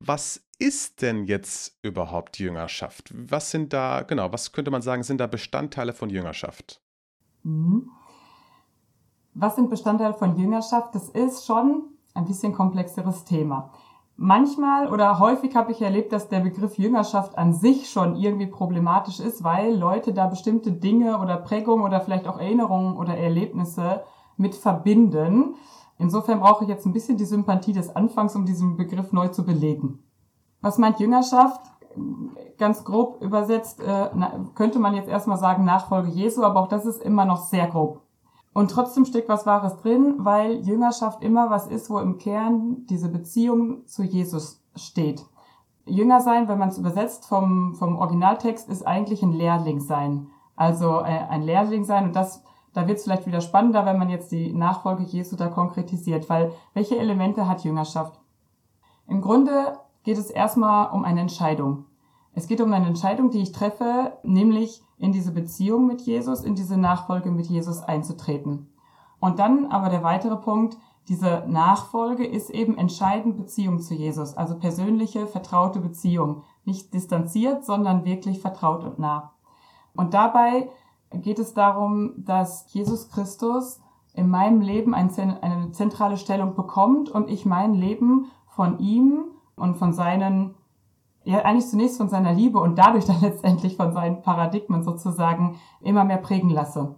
Was 0.00 0.42
ist 0.58 1.02
denn 1.02 1.24
jetzt 1.24 1.78
überhaupt 1.82 2.38
Jüngerschaft? 2.38 3.12
Was 3.14 3.50
sind 3.50 3.72
da, 3.72 4.02
genau, 4.02 4.32
was 4.32 4.52
könnte 4.52 4.70
man 4.70 4.82
sagen, 4.82 5.02
sind 5.02 5.20
da 5.20 5.26
Bestandteile 5.26 5.92
von 5.92 6.10
Jüngerschaft? 6.10 6.80
Mhm. 7.42 7.90
Was 9.34 9.56
sind 9.56 9.70
Bestandteile 9.70 10.14
von 10.14 10.36
Jüngerschaft? 10.36 10.94
Das 10.94 11.08
ist 11.08 11.46
schon 11.46 11.84
ein 12.14 12.24
bisschen 12.24 12.52
komplexeres 12.52 13.24
Thema. 13.24 13.72
Manchmal 14.16 14.92
oder 14.92 15.20
häufig 15.20 15.54
habe 15.54 15.70
ich 15.70 15.80
erlebt, 15.80 16.12
dass 16.12 16.28
der 16.28 16.40
Begriff 16.40 16.76
Jüngerschaft 16.76 17.38
an 17.38 17.52
sich 17.52 17.88
schon 17.88 18.16
irgendwie 18.16 18.48
problematisch 18.48 19.20
ist, 19.20 19.44
weil 19.44 19.76
Leute 19.76 20.12
da 20.12 20.26
bestimmte 20.26 20.72
Dinge 20.72 21.20
oder 21.20 21.36
Prägungen 21.36 21.84
oder 21.84 22.00
vielleicht 22.00 22.26
auch 22.26 22.38
Erinnerungen 22.38 22.96
oder 22.96 23.16
Erlebnisse 23.16 24.02
mit 24.36 24.56
verbinden. 24.56 25.54
Insofern 25.98 26.40
brauche 26.40 26.64
ich 26.64 26.70
jetzt 26.70 26.86
ein 26.86 26.92
bisschen 26.92 27.16
die 27.16 27.24
Sympathie 27.24 27.72
des 27.72 27.94
Anfangs, 27.94 28.36
um 28.36 28.46
diesen 28.46 28.76
Begriff 28.76 29.12
neu 29.12 29.28
zu 29.28 29.44
belegen. 29.44 29.98
Was 30.60 30.78
meint 30.78 31.00
Jüngerschaft? 31.00 31.60
Ganz 32.58 32.84
grob 32.84 33.20
übersetzt 33.20 33.80
äh, 33.80 34.10
könnte 34.54 34.78
man 34.78 34.94
jetzt 34.94 35.08
erstmal 35.08 35.38
sagen 35.38 35.64
Nachfolge 35.64 36.08
Jesu, 36.08 36.42
aber 36.44 36.60
auch 36.60 36.68
das 36.68 36.86
ist 36.86 37.02
immer 37.02 37.24
noch 37.24 37.38
sehr 37.38 37.66
grob. 37.66 38.02
Und 38.52 38.70
trotzdem 38.70 39.04
steckt 39.04 39.28
was 39.28 39.46
Wahres 39.46 39.76
drin, 39.76 40.16
weil 40.18 40.56
Jüngerschaft 40.66 41.22
immer 41.22 41.50
was 41.50 41.66
ist, 41.66 41.90
wo 41.90 41.98
im 41.98 42.18
Kern 42.18 42.86
diese 42.88 43.08
Beziehung 43.08 43.86
zu 43.86 44.02
Jesus 44.02 44.62
steht. 44.74 45.24
Jünger 45.84 46.20
sein, 46.20 46.48
wenn 46.48 46.58
man 46.58 46.68
es 46.68 46.78
übersetzt 46.78 47.26
vom, 47.26 47.74
vom 47.74 47.96
Originaltext, 47.96 48.68
ist 48.68 48.86
eigentlich 48.86 49.22
ein 49.22 49.32
Lehrling 49.32 49.80
sein. 49.80 50.28
Also 50.56 51.00
äh, 51.00 51.26
ein 51.28 51.42
Lehrling 51.42 51.84
sein 51.84 52.04
und 52.04 52.16
das 52.16 52.42
da 52.78 52.86
wird 52.86 52.98
es 52.98 53.02
vielleicht 53.04 53.26
wieder 53.26 53.40
spannender, 53.40 53.84
wenn 53.84 53.98
man 53.98 54.08
jetzt 54.08 54.30
die 54.30 54.52
Nachfolge 54.52 55.02
Jesu 55.02 55.34
da 55.34 55.48
konkretisiert, 55.48 56.30
weil 56.30 56.52
welche 56.74 56.96
Elemente 56.96 57.48
hat 57.48 57.64
Jüngerschaft? 57.64 58.20
Im 59.08 59.20
Grunde 59.20 59.80
geht 60.04 60.16
es 60.16 60.30
erstmal 60.30 60.92
um 60.92 61.04
eine 61.04 61.20
Entscheidung. 61.20 61.86
Es 62.34 62.46
geht 62.46 62.60
um 62.60 62.72
eine 62.72 62.86
Entscheidung, 62.86 63.30
die 63.30 63.42
ich 63.42 63.50
treffe, 63.50 64.12
nämlich 64.22 64.80
in 64.96 65.10
diese 65.10 65.32
Beziehung 65.32 65.88
mit 65.88 66.02
Jesus, 66.02 66.44
in 66.44 66.54
diese 66.54 66.76
Nachfolge 66.76 67.32
mit 67.32 67.46
Jesus 67.46 67.82
einzutreten. 67.82 68.68
Und 69.18 69.40
dann 69.40 69.66
aber 69.72 69.88
der 69.88 70.04
weitere 70.04 70.36
Punkt, 70.36 70.76
diese 71.08 71.42
Nachfolge 71.48 72.24
ist 72.24 72.48
eben 72.48 72.78
entscheidend 72.78 73.38
Beziehung 73.38 73.80
zu 73.80 73.94
Jesus, 73.94 74.36
also 74.36 74.56
persönliche, 74.56 75.26
vertraute 75.26 75.80
Beziehung. 75.80 76.44
Nicht 76.64 76.94
distanziert, 76.94 77.64
sondern 77.64 78.04
wirklich 78.04 78.38
vertraut 78.38 78.84
und 78.84 79.00
nah. 79.00 79.32
Und 79.96 80.14
dabei 80.14 80.70
geht 81.12 81.38
es 81.38 81.54
darum, 81.54 82.12
dass 82.16 82.72
Jesus 82.72 83.10
Christus 83.10 83.80
in 84.14 84.28
meinem 84.28 84.60
Leben 84.60 84.94
eine 84.94 85.70
zentrale 85.72 86.16
Stellung 86.16 86.54
bekommt 86.54 87.08
und 87.08 87.30
ich 87.30 87.46
mein 87.46 87.74
Leben 87.74 88.26
von 88.48 88.78
ihm 88.78 89.24
und 89.54 89.76
von 89.76 89.92
seinen, 89.92 90.54
ja 91.24 91.38
eigentlich 91.42 91.68
zunächst 91.68 91.98
von 91.98 92.08
seiner 92.08 92.32
Liebe 92.32 92.58
und 92.58 92.78
dadurch 92.78 93.04
dann 93.06 93.20
letztendlich 93.20 93.76
von 93.76 93.92
seinen 93.92 94.22
Paradigmen 94.22 94.82
sozusagen 94.82 95.56
immer 95.80 96.04
mehr 96.04 96.18
prägen 96.18 96.50
lasse. 96.50 96.96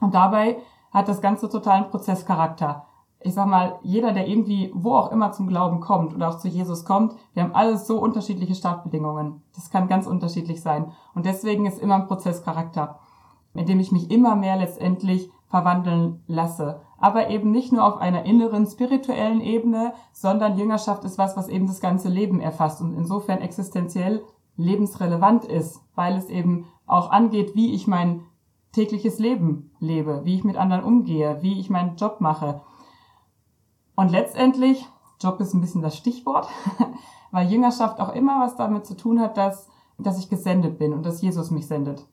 Und 0.00 0.14
dabei 0.14 0.58
hat 0.92 1.08
das 1.08 1.20
Ganze 1.20 1.48
totalen 1.48 1.88
Prozesscharakter. 1.88 2.84
Ich 3.22 3.34
sag 3.34 3.46
mal, 3.46 3.78
jeder, 3.82 4.12
der 4.12 4.28
irgendwie 4.28 4.70
wo 4.74 4.94
auch 4.94 5.12
immer 5.12 5.30
zum 5.32 5.46
Glauben 5.46 5.80
kommt 5.80 6.14
oder 6.14 6.28
auch 6.28 6.38
zu 6.38 6.48
Jesus 6.48 6.84
kommt, 6.86 7.14
wir 7.34 7.42
haben 7.42 7.54
alles 7.54 7.86
so 7.86 8.00
unterschiedliche 8.00 8.54
Startbedingungen. 8.54 9.42
Das 9.54 9.70
kann 9.70 9.88
ganz 9.88 10.06
unterschiedlich 10.06 10.62
sein. 10.62 10.92
Und 11.14 11.26
deswegen 11.26 11.66
ist 11.66 11.78
immer 11.78 11.96
ein 11.96 12.06
Prozesscharakter 12.06 12.98
in 13.54 13.66
dem 13.66 13.80
ich 13.80 13.92
mich 13.92 14.10
immer 14.10 14.36
mehr 14.36 14.56
letztendlich 14.56 15.30
verwandeln 15.46 16.22
lasse. 16.26 16.80
Aber 16.98 17.28
eben 17.30 17.50
nicht 17.50 17.72
nur 17.72 17.84
auf 17.84 17.96
einer 17.96 18.24
inneren 18.24 18.66
spirituellen 18.66 19.40
Ebene, 19.40 19.94
sondern 20.12 20.56
Jüngerschaft 20.56 21.04
ist 21.04 21.18
was, 21.18 21.36
was 21.36 21.48
eben 21.48 21.66
das 21.66 21.80
ganze 21.80 22.08
Leben 22.08 22.40
erfasst 22.40 22.80
und 22.80 22.94
insofern 22.94 23.40
existenziell 23.40 24.22
lebensrelevant 24.56 25.44
ist, 25.44 25.80
weil 25.94 26.16
es 26.16 26.28
eben 26.28 26.66
auch 26.86 27.10
angeht, 27.10 27.54
wie 27.54 27.74
ich 27.74 27.86
mein 27.86 28.22
tägliches 28.72 29.18
Leben 29.18 29.72
lebe, 29.80 30.24
wie 30.24 30.36
ich 30.36 30.44
mit 30.44 30.56
anderen 30.56 30.84
umgehe, 30.84 31.42
wie 31.42 31.58
ich 31.58 31.70
meinen 31.70 31.96
Job 31.96 32.20
mache. 32.20 32.60
Und 33.96 34.10
letztendlich, 34.10 34.86
Job 35.20 35.40
ist 35.40 35.54
ein 35.54 35.60
bisschen 35.60 35.82
das 35.82 35.96
Stichwort, 35.96 36.48
weil 37.32 37.50
Jüngerschaft 37.50 38.00
auch 38.00 38.14
immer 38.14 38.40
was 38.40 38.56
damit 38.56 38.86
zu 38.86 38.96
tun 38.96 39.20
hat, 39.20 39.36
dass, 39.36 39.68
dass 39.98 40.18
ich 40.18 40.30
gesendet 40.30 40.78
bin 40.78 40.92
und 40.92 41.04
dass 41.04 41.22
Jesus 41.22 41.50
mich 41.50 41.66
sendet. 41.66 42.06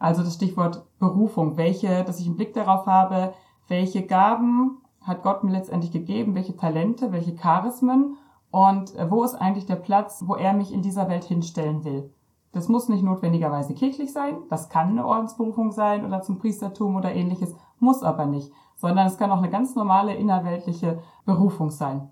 Also 0.00 0.22
das 0.22 0.34
Stichwort 0.34 0.82
Berufung, 0.98 1.58
welche, 1.58 2.02
dass 2.04 2.18
ich 2.18 2.26
einen 2.26 2.36
Blick 2.36 2.54
darauf 2.54 2.86
habe, 2.86 3.34
welche 3.68 4.04
Gaben 4.06 4.78
hat 5.02 5.22
Gott 5.22 5.44
mir 5.44 5.52
letztendlich 5.52 5.92
gegeben, 5.92 6.34
welche 6.34 6.56
Talente, 6.56 7.12
welche 7.12 7.36
Charismen 7.36 8.16
Und 8.50 8.96
äh, 8.96 9.10
wo 9.10 9.22
ist 9.22 9.34
eigentlich 9.34 9.66
der 9.66 9.76
Platz, 9.76 10.24
wo 10.26 10.34
er 10.34 10.54
mich 10.54 10.72
in 10.72 10.82
dieser 10.82 11.08
Welt 11.08 11.24
hinstellen 11.24 11.84
will? 11.84 12.12
Das 12.52 12.68
muss 12.68 12.88
nicht 12.88 13.04
notwendigerweise 13.04 13.74
kirchlich 13.74 14.12
sein, 14.12 14.38
das 14.48 14.70
kann 14.70 14.88
eine 14.88 15.06
Ordensberufung 15.06 15.70
sein 15.70 16.04
oder 16.04 16.20
zum 16.20 16.38
Priestertum 16.38 16.96
oder 16.96 17.14
ähnliches, 17.14 17.54
muss 17.78 18.02
aber 18.02 18.26
nicht, 18.26 18.50
sondern 18.74 19.06
es 19.06 19.18
kann 19.18 19.30
auch 19.30 19.38
eine 19.38 19.50
ganz 19.50 19.76
normale 19.76 20.14
innerweltliche 20.14 21.00
Berufung 21.26 21.70
sein. 21.70 22.10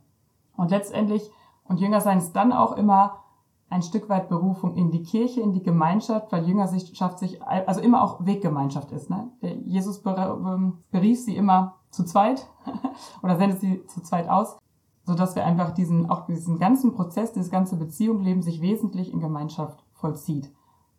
Und 0.57 0.71
letztendlich, 0.71 1.29
und 1.65 1.81
Jünger 1.81 2.01
sein 2.01 2.19
ist 2.19 2.35
dann 2.35 2.53
auch 2.53 2.77
immer 2.77 3.25
ein 3.71 3.83
Stück 3.83 4.09
weit 4.09 4.29
Berufung 4.29 4.75
in 4.77 4.91
die 4.91 5.03
Kirche, 5.03 5.41
in 5.41 5.53
die 5.53 5.63
Gemeinschaft, 5.63 6.33
weil 6.33 6.47
Jüngerschaft 6.47 7.19
sich, 7.19 7.43
also 7.43 7.81
immer 7.81 8.03
auch 8.03 8.25
Weggemeinschaft 8.25 8.93
ist. 8.93 9.11
Ne? 9.11 9.31
Jesus 9.67 10.03
ähm, 10.07 10.79
berief 10.91 11.21
sie 11.21 11.37
immer 11.37 11.77
zu 11.91 12.05
zweit 12.05 12.49
oder 13.23 13.37
sendet 13.37 13.61
sie 13.61 13.85
zu 13.87 14.03
zweit 14.03 14.29
aus, 14.29 14.57
so 15.05 15.15
dass 15.15 15.37
wir 15.37 15.45
einfach 15.45 15.73
diesen, 15.73 16.09
auch 16.09 16.27
diesen 16.27 16.59
ganzen 16.59 16.95
Prozess, 16.95 17.33
dieses 17.33 17.51
ganze 17.51 17.77
Beziehungsleben 17.77 18.43
sich 18.43 18.63
wesentlich 18.63 19.13
in 19.13 19.21
Gemeinschaft 19.21 19.85
vollzieht. 19.93 20.51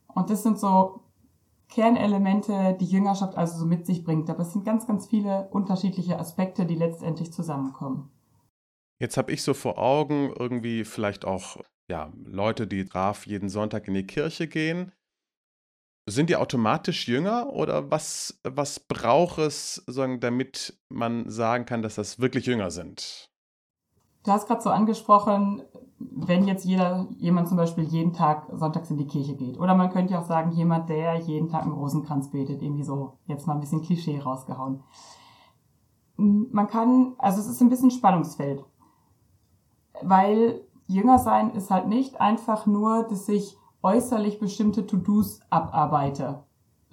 Und 0.08 0.30
das 0.30 0.44
sind 0.44 0.60
so 0.60 1.02
Kernelemente, 1.70 2.76
die 2.80 2.86
Jüngerschaft 2.86 3.38
also 3.38 3.60
so 3.60 3.66
mit 3.66 3.86
sich 3.86 4.04
bringt. 4.04 4.30
Aber 4.30 4.42
es 4.42 4.54
sind 4.54 4.66
ganz, 4.66 4.88
ganz 4.88 5.06
viele 5.06 5.50
unterschiedliche 5.52 6.18
Aspekte, 6.18 6.66
die 6.66 6.76
letztendlich 6.76 7.32
zusammenkommen. 7.32 8.10
Jetzt 9.00 9.18
habe 9.18 9.32
ich 9.32 9.44
so 9.44 9.54
vor 9.54 9.78
Augen 9.78 10.34
irgendwie 10.38 10.84
vielleicht 10.84 11.26
auch 11.26 11.58
ja, 11.90 12.14
Leute, 12.24 12.68
die 12.68 12.84
brav 12.84 13.26
jeden 13.26 13.50
Sonntag 13.50 13.88
in 13.88 13.96
die 13.96 14.08
Kirche 14.08 14.48
gehen. 14.48 14.92
Sind 16.08 16.30
die 16.30 16.38
automatisch 16.38 17.08
jünger 17.08 17.52
oder 17.54 17.92
was, 17.92 18.40
was 18.44 18.80
braucht 18.80 19.40
es, 19.40 19.84
sagen, 19.88 20.20
damit 20.20 20.80
man 20.90 21.30
sagen 21.30 21.66
kann, 21.66 21.82
dass 21.82 21.96
das 21.96 22.20
wirklich 22.20 22.46
Jünger 22.46 22.72
sind? 22.72 23.30
Du 24.24 24.32
hast 24.32 24.48
gerade 24.48 24.62
so 24.62 24.70
angesprochen, 24.70 25.64
wenn 26.00 26.48
jetzt 26.48 26.66
jeder, 26.66 27.08
jemand 27.18 27.48
zum 27.48 27.58
Beispiel 27.58 27.84
jeden 27.84 28.14
Tag 28.14 28.48
sonntags 28.54 28.90
in 28.90 28.98
die 28.98 29.08
Kirche 29.08 29.36
geht. 29.36 29.60
Oder 29.60 29.76
man 29.76 29.92
könnte 29.92 30.14
ja 30.14 30.20
auch 30.20 30.26
sagen, 30.26 30.52
jemand, 30.52 30.90
der 30.90 31.16
jeden 31.16 31.50
Tag 31.50 31.64
einen 31.64 31.72
Rosenkranz 31.72 32.32
betet, 32.32 32.62
irgendwie 32.62 32.84
so, 32.84 33.18
jetzt 33.28 33.48
mal 33.48 33.54
ein 33.54 33.60
bisschen 33.60 33.82
Klischee 33.82 34.20
rausgehauen. 34.20 34.84
Man 36.18 36.68
kann, 36.68 37.14
also 37.18 37.40
es 37.40 37.48
ist 37.48 37.62
ein 37.62 37.70
bisschen 37.70 37.92
Spannungsfeld. 37.92 38.64
Weil 40.02 40.62
Jünger 40.90 41.20
sein 41.20 41.52
ist 41.52 41.70
halt 41.70 41.88
nicht 41.88 42.20
einfach 42.20 42.66
nur, 42.66 43.04
dass 43.04 43.30
ich 43.30 43.56
äußerlich 43.84 44.40
bestimmte 44.40 44.88
To-Dos 44.88 45.40
abarbeite. 45.52 46.44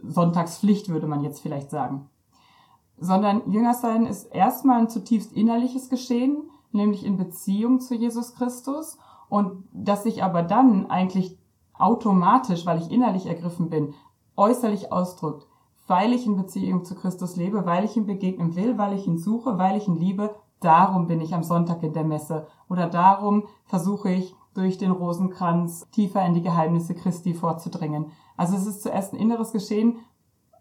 Sonntagspflicht 0.03 0.91
würde 0.91 1.07
man 1.07 1.23
jetzt 1.23 1.41
vielleicht 1.41 1.71
sagen. 1.71 2.11
Sondern 2.99 3.51
Jünger 3.51 3.73
sein 3.73 4.05
ist 4.05 4.25
erstmal 4.35 4.81
ein 4.81 4.91
zutiefst 4.91 5.33
innerliches 5.33 5.89
Geschehen, 5.89 6.51
nämlich 6.73 7.07
in 7.07 7.17
Beziehung 7.17 7.81
zu 7.81 7.95
Jesus 7.95 8.35
Christus 8.35 8.99
und 9.31 9.65
das 9.73 10.03
sich 10.03 10.23
aber 10.23 10.43
dann 10.43 10.91
eigentlich 10.91 11.39
automatisch, 11.73 12.67
weil 12.67 12.83
ich 12.83 12.91
innerlich 12.91 13.25
ergriffen 13.25 13.71
bin, 13.71 13.95
äußerlich 14.37 14.93
ausdrückt, 14.93 15.47
weil 15.87 16.13
ich 16.13 16.27
in 16.27 16.37
Beziehung 16.37 16.85
zu 16.85 16.97
Christus 16.97 17.37
lebe, 17.37 17.65
weil 17.65 17.87
ich 17.87 17.97
ihm 17.97 18.05
begegnen 18.05 18.57
will, 18.57 18.77
weil 18.77 18.93
ich 18.93 19.07
ihn 19.07 19.17
suche, 19.17 19.57
weil 19.57 19.79
ich 19.79 19.89
ihn 19.89 19.97
liebe, 19.97 20.35
darum 20.61 21.07
bin 21.07 21.21
ich 21.21 21.35
am 21.35 21.43
Sonntag 21.43 21.83
in 21.83 21.93
der 21.93 22.05
Messe 22.05 22.47
oder 22.69 22.89
darum 22.89 23.47
versuche 23.65 24.11
ich 24.11 24.35
durch 24.55 24.79
den 24.79 24.91
Rosenkranz 24.91 25.87
tiefer 25.91 26.25
in 26.25 26.35
die 26.35 26.43
Geheimnisse 26.43 26.95
Christi 26.95 27.35
vorzudringen. 27.35 28.11
Also 28.37 28.57
es 28.57 28.67
ist 28.67 28.83
zuerst 28.83 29.13
ein 29.13 29.19
inneres 29.19 29.53
Geschehen, 29.53 29.99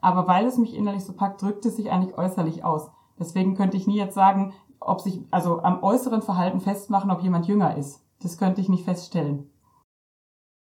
aber 0.02 0.28
weil 0.28 0.46
es 0.46 0.58
mich 0.58 0.75
innerlich 0.75 1.04
so 1.04 1.14
packt, 1.14 1.42
drückt 1.42 1.66
es 1.66 1.78
sich 1.78 1.92
eigentlich 1.92 2.18
äußerlich 2.18 2.64
aus. 2.64 2.92
Deswegen 3.18 3.56
könnte 3.56 3.78
ich 3.78 3.88
nie 3.88 3.98
jetzt 3.98 4.16
sagen, 4.16 4.54
ob 4.80 5.02
sich, 5.02 5.22
also 5.32 5.62
am 5.62 5.82
äußeren 5.82 6.22
Verhalten 6.22 6.60
festmachen, 6.60 7.10
ob 7.10 7.22
jemand 7.22 7.48
jünger 7.48 7.78
ist. 7.78 8.02
Das 8.22 8.38
könnte 8.38 8.62
ich 8.62 8.70
nicht 8.70 8.84
feststellen. 8.84 9.50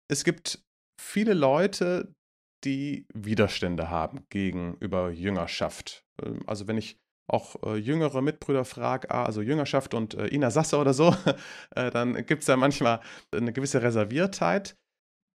Es 0.09 0.23
gibt 0.23 0.63
viele 0.99 1.33
Leute, 1.33 2.13
die 2.63 3.05
Widerstände 3.13 3.89
haben 3.89 4.25
gegenüber 4.29 5.11
Jüngerschaft. 5.11 6.05
Ähm, 6.23 6.41
also 6.47 6.67
wenn 6.67 6.77
ich 6.77 6.99
auch 7.27 7.55
äh, 7.63 7.75
jüngere 7.75 8.21
Mitbrüder 8.21 8.65
frage, 8.65 9.11
ah, 9.11 9.23
also 9.23 9.41
Jüngerschaft 9.41 9.93
und 9.93 10.13
äh, 10.13 10.27
Ina 10.27 10.49
Sasse 10.49 10.77
oder 10.77 10.93
so, 10.93 11.13
äh, 11.75 11.91
dann 11.91 12.13
gibt 12.25 12.41
es 12.41 12.47
ja 12.47 12.57
manchmal 12.57 13.01
eine 13.31 13.53
gewisse 13.53 13.81
Reserviertheit. 13.81 14.75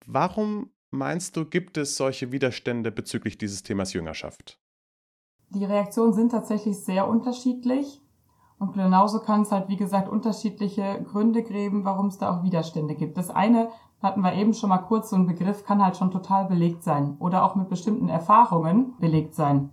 Warum 0.07 0.71
meinst 0.91 1.37
du, 1.37 1.45
gibt 1.45 1.77
es 1.77 1.97
solche 1.97 2.33
Widerstände 2.33 2.91
bezüglich 2.91 3.39
dieses 3.39 3.63
Themas 3.63 3.93
Jüngerschaft? 3.93 4.59
Die 5.51 5.65
Reaktionen 5.65 6.15
sind 6.15 6.33
tatsächlich 6.33 6.79
sehr 6.79 7.07
unterschiedlich. 7.07 8.01
Und 8.59 8.75
genauso 8.75 9.19
kann 9.21 9.43
es 9.43 9.51
halt, 9.51 9.69
wie 9.69 9.77
gesagt, 9.77 10.09
unterschiedliche 10.09 11.05
Gründe 11.11 11.43
geben, 11.43 11.85
warum 11.85 12.07
es 12.07 12.19
da 12.19 12.31
auch 12.31 12.45
Widerstände 12.45 12.95
gibt. 12.95 13.19
Das 13.19 13.29
eine 13.29 13.71
hatten 14.01 14.21
wir 14.21 14.35
eben 14.35 14.55
schon 14.55 14.69
mal 14.69 14.79
kurz, 14.79 15.11
so 15.11 15.17
ein 15.17 15.27
Begriff 15.27 15.65
kann 15.65 15.85
halt 15.85 15.97
schon 15.97 16.11
total 16.11 16.47
belegt 16.47 16.85
sein 16.85 17.17
oder 17.19 17.45
auch 17.45 17.57
mit 17.57 17.69
bestimmten 17.69 18.09
Erfahrungen 18.09 18.95
belegt 18.99 19.35
sein. 19.35 19.71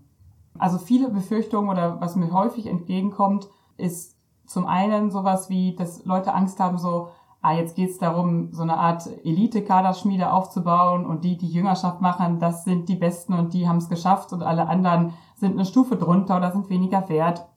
Also 0.59 0.77
viele 0.77 1.09
Befürchtungen 1.09 1.69
oder 1.69 1.99
was 2.01 2.15
mir 2.15 2.31
häufig 2.31 2.67
entgegenkommt, 2.67 3.49
ist 3.77 4.17
zum 4.45 4.65
einen 4.65 5.09
sowas 5.09 5.49
wie, 5.49 5.75
dass 5.75 6.05
Leute 6.05 6.33
Angst 6.33 6.59
haben, 6.59 6.77
so, 6.77 7.09
ah, 7.41 7.53
jetzt 7.53 7.75
geht's 7.75 7.97
darum, 7.97 8.51
so 8.51 8.63
eine 8.63 8.77
Art 8.77 9.07
Elite-Kaderschmiede 9.23 10.33
aufzubauen 10.33 11.05
und 11.05 11.23
die, 11.23 11.37
die 11.37 11.47
Jüngerschaft 11.47 12.01
machen, 12.01 12.39
das 12.39 12.65
sind 12.65 12.89
die 12.89 12.95
Besten 12.95 13.33
und 13.33 13.53
die 13.53 13.67
haben 13.67 13.77
es 13.77 13.89
geschafft 13.89 14.33
und 14.33 14.43
alle 14.43 14.67
anderen 14.67 15.13
sind 15.35 15.53
eine 15.53 15.65
Stufe 15.65 15.95
drunter 15.95 16.37
oder 16.37 16.51
sind 16.51 16.69
weniger 16.69 17.07
wert. 17.09 17.47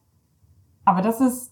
Aber 0.84 1.02
das 1.02 1.20
ist, 1.20 1.50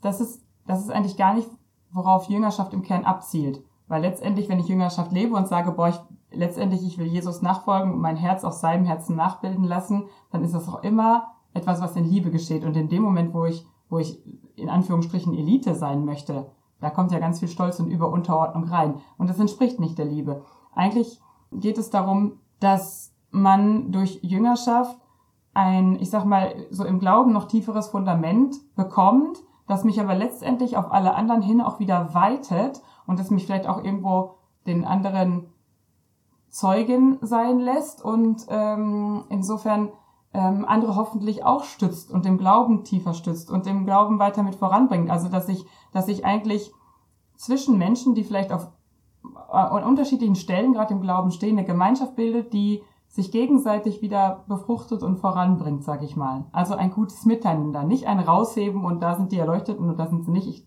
das 0.00 0.20
ist, 0.20 0.44
das 0.66 0.80
ist 0.80 0.90
eigentlich 0.90 1.16
gar 1.16 1.34
nicht, 1.34 1.50
worauf 1.90 2.28
Jüngerschaft 2.28 2.72
im 2.72 2.82
Kern 2.82 3.04
abzielt. 3.04 3.62
Weil 3.88 4.02
letztendlich, 4.02 4.48
wenn 4.48 4.60
ich 4.60 4.68
Jüngerschaft 4.68 5.12
lebe 5.12 5.34
und 5.34 5.48
sage, 5.48 5.72
boah, 5.72 5.88
ich 5.88 6.00
letztendlich, 6.34 6.86
ich 6.86 6.98
will 6.98 7.06
Jesus 7.06 7.42
nachfolgen 7.42 7.92
und 7.92 8.00
mein 8.00 8.16
Herz 8.16 8.44
aus 8.44 8.60
seinem 8.60 8.84
Herzen 8.84 9.16
nachbilden 9.16 9.64
lassen, 9.64 10.04
dann 10.30 10.44
ist 10.44 10.54
das 10.54 10.68
auch 10.68 10.82
immer 10.82 11.32
etwas, 11.54 11.80
was 11.80 11.96
in 11.96 12.04
Liebe 12.04 12.30
geschieht. 12.30 12.64
Und 12.64 12.76
in 12.76 12.88
dem 12.88 13.02
Moment, 13.02 13.34
wo 13.34 13.44
ich, 13.44 13.66
wo 13.88 13.98
ich 13.98 14.22
in 14.56 14.68
Anführungsstrichen 14.68 15.34
Elite 15.34 15.74
sein 15.74 16.04
möchte, 16.04 16.50
da 16.80 16.90
kommt 16.90 17.12
ja 17.12 17.18
ganz 17.18 17.38
viel 17.38 17.48
Stolz 17.48 17.78
und 17.78 17.90
Überunterordnung 17.90 18.64
rein. 18.64 18.96
Und 19.18 19.30
das 19.30 19.38
entspricht 19.38 19.78
nicht 19.78 19.98
der 19.98 20.06
Liebe. 20.06 20.42
Eigentlich 20.74 21.20
geht 21.52 21.78
es 21.78 21.90
darum, 21.90 22.40
dass 22.60 23.12
man 23.30 23.92
durch 23.92 24.18
Jüngerschaft 24.22 24.98
ein, 25.54 25.96
ich 26.00 26.10
sag 26.10 26.24
mal, 26.24 26.54
so 26.70 26.84
im 26.84 26.98
Glauben 26.98 27.32
noch 27.32 27.46
tieferes 27.46 27.88
Fundament 27.88 28.56
bekommt, 28.74 29.38
das 29.68 29.84
mich 29.84 30.00
aber 30.00 30.14
letztendlich 30.14 30.76
auf 30.76 30.90
alle 30.90 31.14
anderen 31.14 31.42
hin 31.42 31.60
auch 31.60 31.78
wieder 31.78 32.14
weitet 32.14 32.82
und 33.06 33.18
das 33.18 33.30
mich 33.30 33.46
vielleicht 33.46 33.66
auch 33.66 33.82
irgendwo 33.82 34.34
den 34.66 34.84
anderen 34.84 35.51
Zeugin 36.52 37.16
sein 37.22 37.58
lässt 37.60 38.04
und 38.04 38.46
ähm, 38.50 39.24
insofern 39.30 39.90
ähm, 40.34 40.66
andere 40.66 40.96
hoffentlich 40.96 41.44
auch 41.44 41.64
stützt 41.64 42.10
und 42.10 42.26
dem 42.26 42.36
Glauben 42.36 42.84
tiefer 42.84 43.14
stützt 43.14 43.50
und 43.50 43.64
dem 43.64 43.86
Glauben 43.86 44.18
weiter 44.18 44.42
mit 44.42 44.54
voranbringt. 44.54 45.10
Also 45.10 45.28
dass 45.28 45.48
ich, 45.48 45.64
dass 45.92 46.08
ich 46.08 46.26
eigentlich 46.26 46.70
zwischen 47.36 47.78
Menschen, 47.78 48.14
die 48.14 48.22
vielleicht 48.22 48.52
auf 48.52 48.70
äh, 49.24 49.56
an 49.56 49.82
unterschiedlichen 49.84 50.36
Stellen 50.36 50.74
gerade 50.74 50.92
im 50.92 51.00
Glauben 51.00 51.30
stehen, 51.30 51.56
eine 51.56 51.66
Gemeinschaft 51.66 52.16
bildet, 52.16 52.52
die 52.52 52.82
sich 53.08 53.30
gegenseitig 53.30 54.02
wieder 54.02 54.44
befruchtet 54.46 55.02
und 55.02 55.16
voranbringt, 55.16 55.84
sag 55.84 56.02
ich 56.02 56.16
mal. 56.16 56.44
Also 56.52 56.74
ein 56.74 56.90
gutes 56.90 57.24
Miteinander, 57.24 57.82
nicht 57.84 58.06
ein 58.06 58.20
Rausheben 58.20 58.84
und 58.84 59.00
da 59.00 59.14
sind 59.14 59.32
die 59.32 59.38
Erleuchteten 59.38 59.88
und 59.88 59.98
da 59.98 60.06
sind 60.06 60.24
sie 60.26 60.30
nicht. 60.30 60.48
Ich, 60.48 60.66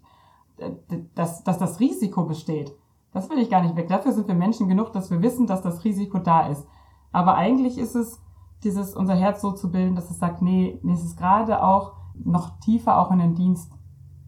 äh, 0.57 0.71
dass, 1.13 1.43
dass 1.43 1.59
das 1.59 1.79
Risiko 1.79 2.23
besteht, 2.25 2.75
das 3.15 3.29
will 3.29 3.39
ich 3.39 3.49
gar 3.49 3.61
nicht 3.61 3.77
weg. 3.77 3.87
Dafür 3.87 4.11
sind 4.11 4.27
wir 4.27 4.35
Menschen 4.35 4.67
genug, 4.67 4.91
dass 4.91 5.09
wir 5.09 5.21
wissen, 5.21 5.47
dass 5.47 5.61
das 5.61 5.85
Risiko 5.85 6.19
da 6.19 6.47
ist. 6.47 6.67
Aber 7.13 7.35
eigentlich 7.35 7.77
ist 7.77 7.95
es 7.95 8.21
dieses, 8.65 8.93
unser 8.93 9.15
Herz 9.15 9.39
so 9.39 9.53
zu 9.53 9.71
bilden, 9.71 9.95
dass 9.95 10.11
es 10.11 10.19
sagt, 10.19 10.41
nee, 10.41 10.79
nee 10.83 10.91
es 10.91 11.05
ist 11.05 11.17
gerade 11.17 11.63
auch 11.63 11.93
noch 12.13 12.59
tiefer 12.59 12.99
auch 12.99 13.11
in 13.11 13.19
den 13.19 13.33
Dienst, 13.33 13.71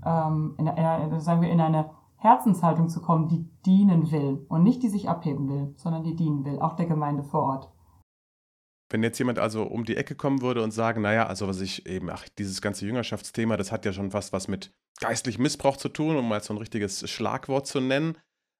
ähm, 0.06 0.56
in, 0.58 0.67
in, 0.67 1.19
sagen 1.19 1.41
wir, 1.41 1.50
in 1.50 1.60
eine 1.60 1.89
Herzenshaltung 2.15 2.88
zu 2.88 3.02
kommen, 3.02 3.28
die 3.28 3.50
dienen 3.65 4.10
will 4.10 4.45
und 4.47 4.63
nicht 4.63 4.82
die 4.84 4.89
sich 4.89 5.10
abheben 5.10 5.50
will, 5.50 5.73
sondern 5.76 6.04
die 6.04 6.15
dienen 6.15 6.45
will, 6.45 6.60
auch 6.60 6.78
der 6.78 6.86
Gemeinde 6.86 7.23
vor 7.23 7.43
Ort. 7.43 7.69
Wenn 8.89 9.04
jetzt 9.04 9.19
jemand 9.19 9.38
also 9.38 9.63
um 9.63 9.84
die 9.84 9.97
Ecke 9.97 10.15
kommen 10.15 10.41
würde 10.41 10.63
und 10.63 10.71
sagen, 10.71 11.02
naja, 11.02 11.26
also 11.26 11.45
was 11.50 11.60
ich 11.60 11.86
eben, 11.88 12.10
ach, 12.10 12.23
dieses 12.38 12.62
ganze 12.62 12.86
Jüngerschaftsthema, 12.86 13.58
das 13.58 13.73
hat 13.73 13.84
ja 13.84 13.91
schon 13.91 14.12
fast 14.12 14.32
was 14.32 14.47
mit 14.47 14.71
geistlichem 15.02 15.43
Missbrauch 15.43 15.76
zu 15.76 15.89
tun, 15.89 16.15
um 16.15 16.30
mal 16.30 16.41
so 16.41 16.54
ein 16.54 16.58
richtiges 16.58 17.10
Schlagwort 17.10 17.67
zu 17.67 17.82
nennen. 17.82 18.17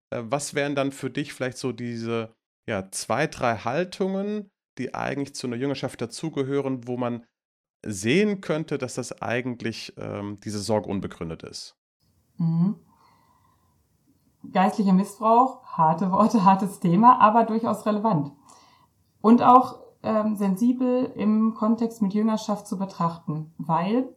Äh, 0.10 0.24
was 0.26 0.54
wären 0.54 0.76
dann 0.76 0.92
für 0.92 1.10
dich 1.10 1.34
vielleicht 1.34 1.58
so 1.58 1.72
diese 1.72 2.34
ja, 2.68 2.90
zwei, 2.92 3.28
drei 3.28 3.58
Haltungen, 3.58 4.50
die 4.78 4.94
eigentlich 4.94 5.36
zu 5.36 5.48
einer 5.48 5.56
Jüngerschaft 5.56 6.02
dazugehören, 6.02 6.88
wo 6.88 6.98
man 6.98 7.26
sehen 7.86 8.42
könnte, 8.42 8.78
dass 8.78 8.96
das 8.96 9.22
eigentlich 9.22 9.94
ähm, 9.98 10.40
diese 10.44 10.60
Sorge 10.60 10.90
unbegründet 10.90 11.44
ist? 11.44 11.76
Mhm. 12.38 12.76
Geistlicher 14.52 14.94
Missbrauch, 14.94 15.64
harte 15.66 16.12
Worte, 16.12 16.44
hartes 16.44 16.80
Thema, 16.80 17.20
aber 17.20 17.46
durchaus 17.46 17.86
relevant. 17.86 18.32
Und 19.22 19.42
auch 19.42 19.80
ähm, 20.04 20.36
sensibel 20.36 21.12
im 21.16 21.54
Kontext 21.54 22.02
mit 22.02 22.14
Jüngerschaft 22.14 22.68
zu 22.68 22.78
betrachten, 22.78 23.54
weil 23.58 24.16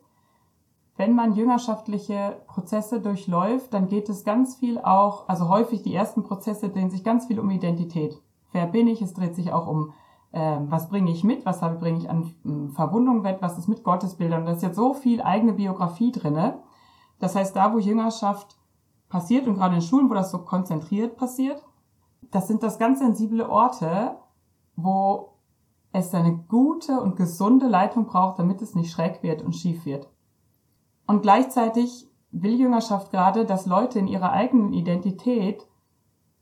wenn 1.00 1.14
man 1.14 1.32
jüngerschaftliche 1.32 2.42
Prozesse 2.46 3.00
durchläuft, 3.00 3.72
dann 3.72 3.88
geht 3.88 4.10
es 4.10 4.22
ganz 4.22 4.56
viel 4.56 4.78
auch, 4.78 5.26
also 5.30 5.48
häufig 5.48 5.80
die 5.80 5.94
ersten 5.94 6.24
Prozesse 6.24 6.68
drehen 6.68 6.90
sich 6.90 7.02
ganz 7.02 7.24
viel 7.24 7.40
um 7.40 7.48
Identität. 7.48 8.20
Wer 8.52 8.66
bin 8.66 8.86
ich? 8.86 9.00
Es 9.00 9.14
dreht 9.14 9.34
sich 9.34 9.50
auch 9.50 9.66
um, 9.66 9.94
äh, 10.32 10.58
was 10.68 10.90
bringe 10.90 11.10
ich 11.10 11.24
mit? 11.24 11.46
Was 11.46 11.60
bringe 11.60 11.96
ich 11.96 12.10
an 12.10 12.34
äh, 12.44 12.74
Verwundung 12.74 13.24
weg? 13.24 13.38
Was 13.40 13.56
ist 13.56 13.66
mit 13.66 13.82
Gottesbildern? 13.82 14.44
Da 14.44 14.52
ist 14.52 14.62
jetzt 14.62 14.76
so 14.76 14.92
viel 14.92 15.22
eigene 15.22 15.54
Biografie 15.54 16.12
drinne. 16.12 16.58
Das 17.18 17.34
heißt, 17.34 17.56
da, 17.56 17.72
wo 17.72 17.78
Jüngerschaft 17.78 18.58
passiert 19.08 19.46
und 19.48 19.54
gerade 19.54 19.76
in 19.76 19.80
Schulen, 19.80 20.10
wo 20.10 20.14
das 20.14 20.30
so 20.30 20.40
konzentriert 20.40 21.16
passiert, 21.16 21.64
das 22.30 22.46
sind 22.46 22.62
das 22.62 22.78
ganz 22.78 22.98
sensible 22.98 23.48
Orte, 23.48 24.18
wo 24.76 25.30
es 25.92 26.12
eine 26.12 26.36
gute 26.36 27.00
und 27.00 27.16
gesunde 27.16 27.68
Leitung 27.68 28.04
braucht, 28.04 28.38
damit 28.38 28.60
es 28.60 28.74
nicht 28.74 28.92
schräg 28.92 29.22
wird 29.22 29.40
und 29.40 29.56
schief 29.56 29.86
wird. 29.86 30.10
Und 31.10 31.22
gleichzeitig 31.22 32.08
will 32.30 32.60
Jüngerschaft 32.60 33.10
gerade, 33.10 33.44
dass 33.44 33.66
Leute 33.66 33.98
in 33.98 34.06
ihrer 34.06 34.30
eigenen 34.30 34.72
Identität 34.72 35.66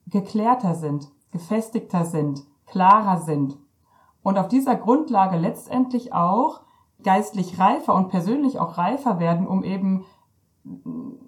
geklärter 0.07 0.75
sind, 0.75 1.11
gefestigter 1.31 2.05
sind, 2.05 2.43
klarer 2.67 3.17
sind. 3.23 3.57
Und 4.23 4.37
auf 4.37 4.49
dieser 4.49 4.77
Grundlage 4.77 5.39
letztendlich 5.39 6.13
auch 6.13 6.61
geistlich 7.03 7.59
reifer 7.59 7.95
und 7.95 8.11
persönlich 8.11 8.59
auch 8.61 8.77
reifer 8.77 9.19
werden, 9.19 9.47
um 9.47 9.65
eben 9.65 10.05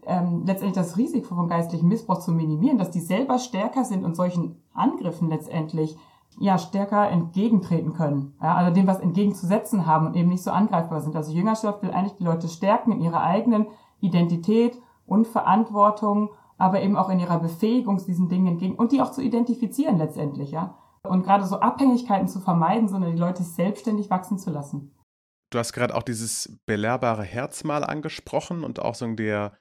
ähm, 0.05 0.43
letztendlich 0.45 0.75
das 0.75 0.99
Risiko 0.99 1.35
von 1.35 1.49
geistlichem 1.49 1.89
Missbrauch 1.89 2.21
zu 2.21 2.33
minimieren, 2.33 2.77
dass 2.77 2.91
die 2.91 3.01
selber 3.01 3.39
stärker 3.39 3.87
sind 3.87 4.05
und 4.05 4.17
solchen 4.17 4.63
Angriffen 4.75 5.31
letztendlich 5.31 5.97
ja 6.39 6.59
stärker 6.59 7.09
entgegentreten 7.11 7.93
können, 7.93 8.35
ja, 8.41 8.55
also 8.55 8.73
dem 8.73 8.87
was 8.87 9.01
entgegenzusetzen 9.01 9.87
haben 9.87 10.07
und 10.07 10.17
eben 10.17 10.29
nicht 10.29 10.43
so 10.43 10.51
angreifbar 10.51 11.01
sind. 11.01 11.17
Also 11.17 11.33
Jüngerschaft 11.33 11.83
will 11.83 11.91
eigentlich 11.91 12.17
die 12.17 12.25
Leute 12.25 12.49
stärken 12.49 12.93
in 12.93 13.01
ihrer 13.01 13.23
eigenen 13.23 13.67
Identität 14.01 14.81
und 15.07 15.27
Verantwortung, 15.27 16.31
aber 16.57 16.83
eben 16.83 16.97
auch 16.97 17.09
in 17.09 17.21
ihrer 17.21 17.41
Befähigung 17.41 18.03
diesen 18.05 18.29
Dingen 18.29 18.47
entgegen 18.47 18.77
und 18.77 18.93
die 18.93 19.03
auch 19.03 19.11
zu 19.11 19.23
identifizieren 19.23 19.99
letztendlich, 19.99 20.53
ja. 20.53 20.77
Und 21.03 21.25
gerade 21.25 21.47
so 21.47 21.61
Abhängigkeiten 21.61 22.29
zu 22.29 22.41
vermeiden, 22.41 22.89
sondern 22.89 23.13
die 23.13 23.19
Leute 23.19 23.43
selbstständig 23.43 24.11
wachsen 24.11 24.39
zu 24.39 24.51
lassen. 24.51 24.95
Du 25.51 25.59
hast 25.59 25.73
gerade 25.73 25.97
auch 25.97 26.03
dieses 26.03 26.59
belehrbare 26.67 27.25
Herz 27.25 27.65
mal 27.65 27.83
angesprochen 27.83 28.63
und 28.63 28.81
auch 28.81 28.95
so 28.95 29.07
der 29.15 29.53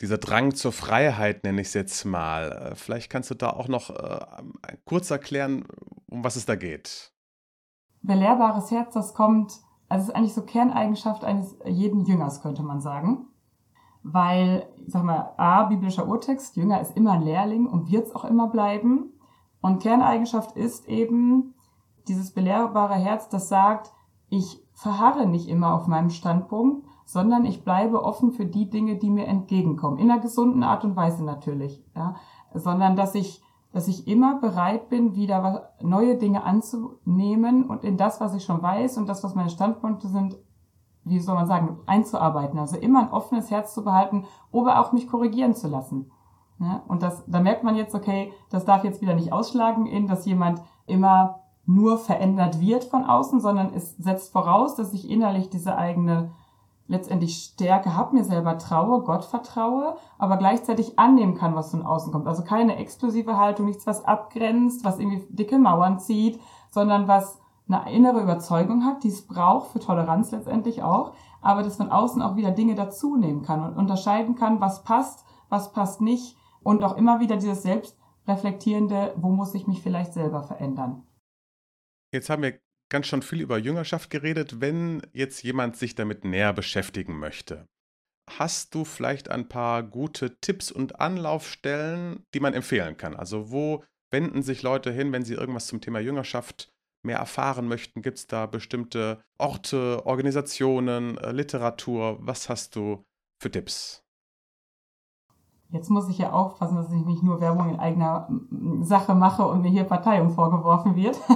dieser 0.00 0.18
Drang 0.18 0.54
zur 0.54 0.72
Freiheit, 0.72 1.44
nenne 1.44 1.60
ich 1.60 1.68
es 1.68 1.74
jetzt 1.74 2.04
mal. 2.04 2.50
Äh, 2.50 2.74
vielleicht 2.74 3.10
kannst 3.10 3.30
du 3.30 3.34
da 3.34 3.50
auch 3.50 3.68
noch 3.68 3.90
äh, 3.90 4.42
kurz 4.84 5.10
erklären, 5.10 5.64
um 6.14 6.24
was 6.24 6.36
es 6.36 6.46
da 6.46 6.54
geht. 6.56 7.12
Belehrbares 8.02 8.70
Herz, 8.70 8.94
das 8.94 9.14
kommt, 9.14 9.60
also 9.88 10.08
ist 10.08 10.16
eigentlich 10.16 10.34
so 10.34 10.42
Kerneigenschaft 10.42 11.24
eines 11.24 11.56
jeden 11.66 12.04
Jüngers, 12.04 12.40
könnte 12.40 12.62
man 12.62 12.80
sagen. 12.80 13.26
Weil, 14.02 14.68
ich 14.86 14.92
sag 14.92 15.02
mal, 15.02 15.32
A, 15.38 15.64
biblischer 15.64 16.06
Urtext, 16.06 16.56
Jünger 16.56 16.80
ist 16.80 16.96
immer 16.96 17.12
ein 17.12 17.22
Lehrling 17.22 17.66
und 17.66 17.90
wird 17.90 18.06
es 18.06 18.14
auch 18.14 18.24
immer 18.24 18.48
bleiben. 18.48 19.12
Und 19.60 19.82
Kerneigenschaft 19.82 20.56
ist 20.56 20.86
eben 20.88 21.54
dieses 22.06 22.32
belehrbare 22.32 22.94
Herz, 22.94 23.28
das 23.30 23.48
sagt, 23.48 23.92
ich 24.28 24.62
verharre 24.74 25.26
nicht 25.26 25.48
immer 25.48 25.74
auf 25.74 25.86
meinem 25.86 26.10
Standpunkt, 26.10 26.86
sondern 27.06 27.44
ich 27.44 27.64
bleibe 27.64 28.02
offen 28.02 28.32
für 28.32 28.46
die 28.46 28.68
Dinge, 28.68 28.96
die 28.96 29.10
mir 29.10 29.26
entgegenkommen. 29.26 29.98
In 29.98 30.10
einer 30.10 30.20
gesunden 30.20 30.62
Art 30.62 30.84
und 30.84 30.96
Weise 30.96 31.24
natürlich, 31.24 31.82
ja. 31.96 32.16
Sondern, 32.52 32.94
dass 32.94 33.14
ich, 33.14 33.42
dass 33.74 33.88
ich 33.88 34.06
immer 34.06 34.40
bereit 34.40 34.88
bin, 34.88 35.16
wieder 35.16 35.72
neue 35.82 36.16
Dinge 36.16 36.44
anzunehmen 36.44 37.64
und 37.64 37.82
in 37.82 37.96
das, 37.96 38.20
was 38.20 38.32
ich 38.32 38.44
schon 38.44 38.62
weiß 38.62 38.98
und 38.98 39.08
das, 39.08 39.24
was 39.24 39.34
meine 39.34 39.50
Standpunkte 39.50 40.06
sind, 40.06 40.36
wie 41.02 41.18
soll 41.18 41.34
man 41.34 41.48
sagen, 41.48 41.80
einzuarbeiten. 41.84 42.60
Also 42.60 42.76
immer 42.78 43.00
ein 43.00 43.10
offenes 43.10 43.50
Herz 43.50 43.74
zu 43.74 43.82
behalten, 43.82 44.26
aber 44.52 44.78
auch 44.78 44.92
mich 44.92 45.08
korrigieren 45.08 45.56
zu 45.56 45.66
lassen. 45.66 46.12
Ja, 46.60 46.84
und 46.86 47.02
das, 47.02 47.24
da 47.26 47.40
merkt 47.40 47.64
man 47.64 47.74
jetzt, 47.74 47.96
okay, 47.96 48.32
das 48.48 48.64
darf 48.64 48.84
jetzt 48.84 49.02
wieder 49.02 49.14
nicht 49.14 49.32
ausschlagen 49.32 49.86
in, 49.86 50.06
dass 50.06 50.24
jemand 50.24 50.62
immer 50.86 51.40
nur 51.66 51.98
verändert 51.98 52.60
wird 52.60 52.84
von 52.84 53.02
außen, 53.02 53.40
sondern 53.40 53.74
es 53.74 53.96
setzt 53.96 54.32
voraus, 54.32 54.76
dass 54.76 54.92
ich 54.92 55.10
innerlich 55.10 55.50
diese 55.50 55.76
eigene 55.76 56.30
letztendlich 56.86 57.36
Stärke 57.36 57.96
habe, 57.96 58.16
mir 58.16 58.24
selber 58.24 58.58
traue, 58.58 59.02
Gott 59.02 59.24
vertraue, 59.24 59.96
aber 60.18 60.36
gleichzeitig 60.36 60.98
annehmen 60.98 61.34
kann, 61.34 61.54
was 61.54 61.70
von 61.70 61.84
außen 61.84 62.12
kommt. 62.12 62.26
Also 62.26 62.44
keine 62.44 62.76
exklusive 62.76 63.38
Haltung, 63.38 63.66
nichts, 63.66 63.86
was 63.86 64.04
abgrenzt, 64.04 64.84
was 64.84 64.98
irgendwie 64.98 65.24
dicke 65.30 65.58
Mauern 65.58 65.98
zieht, 65.98 66.40
sondern 66.70 67.08
was 67.08 67.40
eine 67.68 67.90
innere 67.92 68.20
Überzeugung 68.20 68.84
hat, 68.84 69.04
die 69.04 69.08
es 69.08 69.26
braucht 69.26 69.70
für 69.70 69.80
Toleranz 69.80 70.30
letztendlich 70.32 70.82
auch, 70.82 71.14
aber 71.40 71.62
das 71.62 71.76
von 71.76 71.90
außen 71.90 72.20
auch 72.20 72.36
wieder 72.36 72.50
Dinge 72.50 72.74
dazu 72.74 73.16
nehmen 73.16 73.42
kann 73.42 73.62
und 73.62 73.78
unterscheiden 73.78 74.34
kann, 74.34 74.60
was 74.60 74.84
passt, 74.84 75.24
was 75.48 75.72
passt 75.72 76.02
nicht 76.02 76.36
und 76.62 76.82
auch 76.84 76.96
immer 76.96 77.20
wieder 77.20 77.36
dieses 77.36 77.62
selbstreflektierende, 77.62 79.14
wo 79.16 79.28
muss 79.28 79.54
ich 79.54 79.66
mich 79.66 79.82
vielleicht 79.82 80.12
selber 80.12 80.42
verändern. 80.42 81.06
Jetzt 82.12 82.28
haben 82.28 82.42
wir 82.42 82.58
ganz 82.94 83.08
schon 83.08 83.22
viel 83.22 83.40
über 83.40 83.58
Jüngerschaft 83.58 84.08
geredet. 84.08 84.60
Wenn 84.60 85.02
jetzt 85.12 85.42
jemand 85.42 85.76
sich 85.76 85.96
damit 85.96 86.24
näher 86.24 86.52
beschäftigen 86.52 87.18
möchte, 87.18 87.66
hast 88.30 88.72
du 88.72 88.84
vielleicht 88.84 89.32
ein 89.32 89.48
paar 89.48 89.82
gute 89.82 90.38
Tipps 90.38 90.70
und 90.70 91.00
Anlaufstellen, 91.00 92.22
die 92.34 92.38
man 92.38 92.54
empfehlen 92.54 92.96
kann? 92.96 93.16
Also 93.16 93.50
wo 93.50 93.82
wenden 94.12 94.44
sich 94.44 94.62
Leute 94.62 94.92
hin, 94.92 95.10
wenn 95.10 95.24
sie 95.24 95.34
irgendwas 95.34 95.66
zum 95.66 95.80
Thema 95.80 95.98
Jüngerschaft 95.98 96.68
mehr 97.04 97.18
erfahren 97.18 97.66
möchten? 97.66 98.00
Gibt 98.00 98.18
es 98.18 98.28
da 98.28 98.46
bestimmte 98.46 99.20
Orte, 99.38 100.06
Organisationen, 100.06 101.18
äh, 101.18 101.32
Literatur? 101.32 102.18
Was 102.20 102.48
hast 102.48 102.76
du 102.76 103.02
für 103.42 103.50
Tipps? 103.50 104.04
Jetzt 105.70 105.90
muss 105.90 106.08
ich 106.08 106.18
ja 106.18 106.30
aufpassen, 106.30 106.76
dass 106.76 106.92
ich 106.92 107.04
nicht 107.04 107.24
nur 107.24 107.40
Werbung 107.40 107.70
in 107.70 107.80
eigener 107.80 108.28
Sache 108.82 109.16
mache 109.16 109.44
und 109.44 109.62
mir 109.62 109.70
hier 109.72 109.82
Parteiung 109.82 110.30
vorgeworfen 110.30 110.94
wird. 110.94 111.18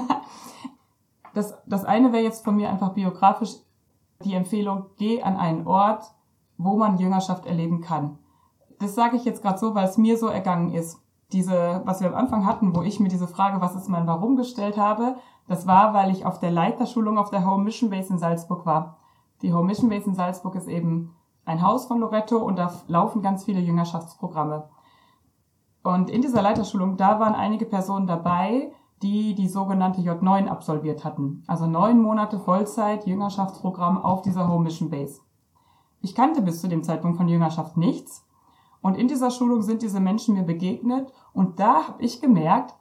das, 1.35 1.55
das 1.67 1.85
eine 1.85 2.13
wäre 2.13 2.23
jetzt 2.23 2.45
von 2.45 2.57
mir 2.57 2.71
einfach 2.71 2.91
biografisch 2.91 3.57
die 4.25 4.35
Empfehlung, 4.35 4.87
geh 4.97 5.23
an 5.23 5.37
einen 5.37 5.67
Ort, 5.67 6.05
wo 6.57 6.77
man 6.77 6.99
Jüngerschaft 6.99 7.47
erleben 7.47 7.81
kann. 7.81 8.19
Das 8.81 8.95
sage 8.95 9.17
ich 9.17 9.25
jetzt 9.25 9.43
gerade 9.43 9.59
so, 9.59 9.75
weil 9.75 9.87
es 9.87 9.99
mir 9.99 10.17
so 10.19 10.27
ergangen 10.27 10.73
ist. 10.73 11.01
Diese, 11.33 11.83
was 11.85 12.01
wir 12.01 12.09
am 12.09 12.15
Anfang 12.15 12.47
hatten, 12.47 12.75
wo 12.75 12.83
ich 12.83 13.01
mir 13.01 13.09
diese 13.09 13.29
Frage, 13.29 13.61
was 13.61 13.77
ist 13.77 13.89
mein 13.89 14.07
Warum 14.07 14.37
gestellt 14.37 14.77
habe, 14.77 15.17
das 15.47 15.67
war, 15.67 15.95
weil 15.95 16.11
ich 16.11 16.27
auf 16.27 16.39
der 16.39 16.51
Leiterschulung 16.51 17.19
auf 17.19 17.31
der 17.31 17.45
Home 17.47 17.65
Mission 17.65 17.91
Base 17.91 18.13
in 18.13 18.19
Salzburg 18.19 18.67
war. 18.67 18.99
Die 19.43 19.53
Home 19.53 19.67
Mission 19.67 19.89
Base 19.89 20.07
in 20.07 20.15
Salzburg 20.15 20.55
ist 20.55 20.69
eben 20.69 21.15
ein 21.45 21.63
Haus 21.63 21.87
von 21.87 21.99
Loretto 21.99 22.39
und 22.39 22.57
da 22.57 22.73
laufen 22.87 23.23
ganz 23.23 23.45
viele 23.45 23.61
Jüngerschaftsprogramme. 23.61 24.69
Und 25.83 26.11
in 26.11 26.23
dieser 26.23 26.43
Leiterschulung, 26.43 26.97
da 26.97 27.21
waren 27.21 27.35
einige 27.35 27.65
Personen 27.65 28.07
dabei, 28.07 28.73
die 29.03 29.35
die 29.35 29.49
sogenannte 29.49 30.01
J9 30.01 30.47
absolviert 30.47 31.05
hatten. 31.05 31.43
Also 31.47 31.67
neun 31.67 32.01
Monate 32.01 32.39
Vollzeit 32.39 33.07
Jüngerschaftsprogramm 33.07 34.03
auf 34.03 34.23
dieser 34.23 34.49
Home 34.49 34.65
Mission 34.65 34.91
Base. 34.91 35.21
Ich 36.01 36.15
kannte 36.15 36.43
bis 36.43 36.61
zu 36.61 36.69
dem 36.69 36.83
Zeitpunkt 36.83 37.17
von 37.17 37.29
Jüngerschaft 37.29 37.77
nichts. 37.77 38.25
Und 38.81 38.97
in 38.97 39.09
dieser 39.09 39.31
Schulung 39.31 39.63
sind 39.63 39.83
diese 39.83 40.01
Menschen 40.01 40.35
mir 40.35 40.45
begegnet 40.45 41.13
und 41.33 41.59
da 41.59 41.89
habe 41.89 42.03
ich 42.03 42.21
gemerkt, 42.21 42.75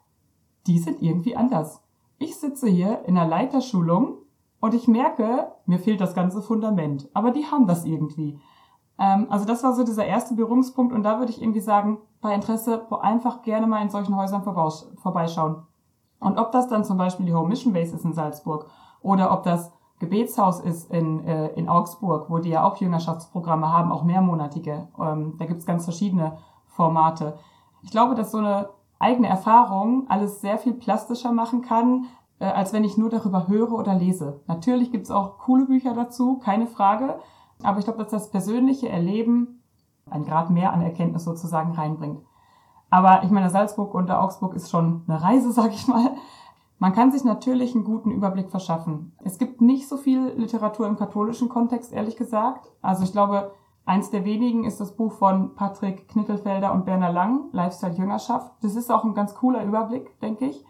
die 0.67 0.80
sind 0.80 1.01
irgendwie 1.01 1.36
anders. 1.36 1.84
Ich 2.19 2.38
sitze 2.38 2.67
hier 2.67 3.03
in 3.06 3.17
einer 3.17 3.27
Leiterschulung 3.27 4.17
und 4.60 4.73
ich 4.73 4.88
merke, 4.88 5.51
mir 5.65 5.80
fehlt 5.80 6.01
das 6.01 6.13
ganze 6.13 6.41
Fundament. 6.41 7.10
Aber 7.13 7.32
die 7.32 7.45
haben 7.45 7.67
das 7.67 7.86
irgendwie. 7.86 8.39
Ähm, 8.99 9.27
also 9.30 9.45
das 9.45 9.63
war 9.63 9.73
so 9.73 9.84
dieser 9.84 10.06
erste 10.06 10.36
Berührungspunkt 10.36 10.93
und 10.93 11.03
da 11.03 11.19
würde 11.19 11.32
ich 11.32 11.41
irgendwie 11.41 11.62
sagen, 11.62 11.99
bei 12.21 12.34
Interesse 12.34 12.88
einfach 13.01 13.43
gerne 13.43 13.67
mal 13.67 13.82
in 13.82 13.89
solchen 13.89 14.15
Häusern 14.15 14.43
vorbeischauen. 14.43 15.63
Und 16.19 16.38
ob 16.38 16.51
das 16.51 16.67
dann 16.67 16.84
zum 16.84 16.97
Beispiel 16.97 17.25
die 17.25 17.34
Home 17.34 17.49
Mission 17.49 17.73
Base 17.73 17.95
ist 17.95 18.06
in 18.06 18.13
Salzburg 18.13 18.69
oder 19.01 19.32
ob 19.32 19.43
das 19.43 19.71
Gebetshaus 19.99 20.60
ist 20.60 20.91
in, 20.91 21.25
äh, 21.25 21.47
in 21.49 21.69
Augsburg, 21.69 22.30
wo 22.30 22.38
die 22.38 22.49
ja 22.49 22.63
auch 22.63 22.77
Jüngerschaftsprogramme 22.77 23.71
haben, 23.71 23.91
auch 23.91 24.03
mehrmonatige. 24.03 24.88
Ähm, 24.99 25.36
da 25.38 25.45
gibt's 25.45 25.65
ganz 25.65 25.86
verschiedene 25.86 26.38
Formate. 26.67 27.38
Ich 27.82 27.91
glaube, 27.91 28.13
dass 28.13 28.32
so 28.32 28.38
eine 28.38 28.69
eigene 28.99 29.27
Erfahrung 29.27 30.06
alles 30.10 30.41
sehr 30.41 30.58
viel 30.58 30.73
plastischer 30.73 31.32
machen 31.32 31.62
kann, 31.62 32.06
äh, 32.39 32.45
als 32.45 32.73
wenn 32.73 32.84
ich 32.84 32.97
nur 32.97 33.10
darüber 33.10 33.47
höre 33.47 33.71
oder 33.71 33.95
lese. 33.95 34.41
Natürlich 34.47 34.91
gibt's 34.91 35.12
auch 35.12 35.39
coole 35.39 35.65
Bücher 35.65 35.93
dazu, 35.93 36.38
keine 36.38 36.67
Frage. 36.67 37.19
Aber 37.63 37.80
ich 37.80 37.86
glaube, 37.86 37.99
dass 38.03 38.12
das 38.12 38.30
persönliche 38.30 38.89
Erleben 38.89 39.63
ein 40.10 40.25
Grad 40.25 40.51
mehr 40.51 40.73
an 40.73 40.82
Erkenntnis 40.82 41.23
sozusagen 41.23 41.71
reinbringt. 41.73 42.21
Aber 42.89 43.23
ich 43.23 43.32
meine, 43.32 43.50
Salzburg 43.50 43.93
und 43.93 44.10
Augsburg 44.12 44.54
ist 44.54 44.69
schon 44.69 45.04
eine 45.08 45.21
Reise, 45.21 45.52
sag 45.54 45.73
ich 45.73 45.88
mal. 45.88 46.12
Man 46.80 46.93
kann 46.93 47.12
sich 47.12 47.23
natürlich 47.23 47.73
einen 47.73 47.84
guten 47.84 48.12
Überblick 48.12 48.52
verschaffen. 48.52 49.13
Es 49.23 49.39
gibt 49.39 49.62
nicht 49.62 49.88
so 49.88 49.97
viel 49.97 50.34
Literatur 50.38 50.86
im 50.88 50.95
katholischen 50.95 51.50
Kontext, 51.50 51.91
ehrlich 51.91 52.15
gesagt. 52.15 52.71
Also 52.84 53.04
ich 53.04 53.12
glaube, 53.12 53.52
eins 53.86 54.12
der 54.12 54.26
wenigen 54.26 54.63
ist 54.63 54.80
das 54.80 54.95
Buch 54.95 55.13
von 55.13 55.56
Patrick 55.56 56.08
Knittelfelder 56.10 56.71
und 56.71 56.86
Berner 56.86 57.12
Lang, 57.12 57.45
Lifestyle 57.52 57.93
Jüngerschaft. 57.93 58.52
Das 58.62 58.76
ist 58.76 58.91
auch 58.91 59.04
ein 59.04 59.15
ganz 59.15 59.34
cooler 59.34 59.63
Überblick, 59.63 60.19
denke 60.19 60.45
ich. 60.45 60.63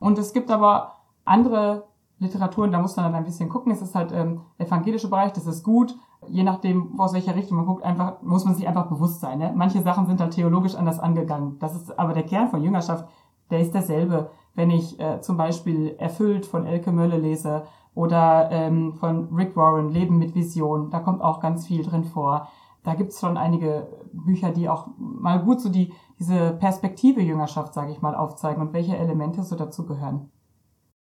Und 0.00 0.18
es 0.18 0.32
gibt 0.32 0.50
aber 0.50 0.96
andere 1.24 1.84
Literaturen, 2.18 2.72
da 2.72 2.80
muss 2.80 2.96
man 2.96 3.04
dann 3.06 3.14
ein 3.14 3.24
bisschen 3.24 3.48
gucken. 3.48 3.70
Es 3.70 3.82
ist 3.82 3.94
halt 3.94 4.10
ähm, 4.12 4.40
evangelische 4.58 5.08
Bereich, 5.08 5.32
das 5.32 5.46
ist 5.46 5.62
gut. 5.62 5.94
Je 6.28 6.42
nachdem, 6.42 6.98
aus 7.00 7.12
welcher 7.12 7.34
Richtung 7.34 7.56
man 7.56 7.66
guckt, 7.66 7.82
einfach, 7.82 8.22
muss 8.22 8.44
man 8.44 8.54
sich 8.54 8.66
einfach 8.66 8.86
bewusst 8.86 9.20
sein. 9.20 9.38
Ne? 9.38 9.52
Manche 9.54 9.82
Sachen 9.82 10.06
sind 10.06 10.20
halt 10.20 10.32
theologisch 10.32 10.74
anders 10.74 10.98
angegangen. 10.98 11.58
Das 11.58 11.74
ist 11.74 11.98
aber 11.98 12.12
der 12.12 12.24
Kern 12.24 12.48
von 12.48 12.62
Jüngerschaft, 12.62 13.06
der 13.50 13.60
ist 13.60 13.74
derselbe. 13.74 14.30
Wenn 14.54 14.70
ich 14.70 14.98
äh, 15.00 15.20
zum 15.20 15.36
Beispiel 15.36 15.94
Erfüllt 15.98 16.46
von 16.46 16.66
Elke 16.66 16.92
Mölle 16.92 17.18
lese 17.18 17.64
oder 17.94 18.50
ähm, 18.50 18.94
von 18.94 19.34
Rick 19.34 19.56
Warren, 19.56 19.90
Leben 19.90 20.18
mit 20.18 20.34
Vision, 20.34 20.90
da 20.90 21.00
kommt 21.00 21.22
auch 21.22 21.40
ganz 21.40 21.66
viel 21.66 21.82
drin 21.82 22.04
vor. 22.04 22.48
Da 22.82 22.94
gibt's 22.94 23.20
schon 23.20 23.36
einige 23.36 23.88
Bücher, 24.12 24.50
die 24.50 24.68
auch 24.68 24.88
mal 24.98 25.42
gut 25.42 25.60
so 25.60 25.68
die, 25.68 25.92
diese 26.18 26.52
Perspektive 26.52 27.20
Jüngerschaft, 27.20 27.74
sage 27.74 27.92
ich 27.92 28.02
mal, 28.02 28.14
aufzeigen 28.14 28.60
und 28.60 28.72
welche 28.72 28.96
Elemente 28.96 29.42
so 29.42 29.56
dazu 29.56 29.86
gehören. 29.86 30.30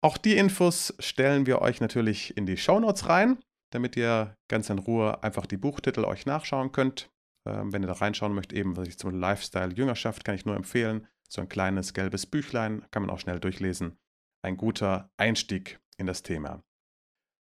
Auch 0.01 0.17
die 0.17 0.37
Infos 0.37 0.93
stellen 0.99 1.45
wir 1.45 1.61
euch 1.61 1.81
natürlich 1.81 2.35
in 2.37 2.45
die 2.45 2.57
Shownotes 2.57 3.09
rein, 3.09 3.37
damit 3.71 3.95
ihr 3.95 4.35
ganz 4.47 4.69
in 4.69 4.79
Ruhe 4.79 5.23
einfach 5.23 5.45
die 5.45 5.57
Buchtitel 5.57 6.05
euch 6.05 6.25
nachschauen 6.25 6.71
könnt. 6.71 7.09
Ähm, 7.47 7.71
wenn 7.71 7.83
ihr 7.83 7.87
da 7.87 7.93
reinschauen 7.93 8.33
möchtet, 8.33 8.57
eben 8.57 8.77
was 8.77 8.87
ich 8.87 8.97
zum 8.97 9.11
Lifestyle 9.11 9.73
Jüngerschaft 9.73 10.25
kann 10.25 10.35
ich 10.35 10.45
nur 10.45 10.55
empfehlen. 10.55 11.07
So 11.27 11.41
ein 11.41 11.49
kleines 11.49 11.93
gelbes 11.93 12.25
Büchlein, 12.25 12.85
kann 12.91 13.03
man 13.03 13.09
auch 13.11 13.19
schnell 13.19 13.39
durchlesen. 13.39 13.97
Ein 14.41 14.57
guter 14.57 15.11
Einstieg 15.17 15.79
in 15.97 16.07
das 16.07 16.23
Thema. 16.23 16.63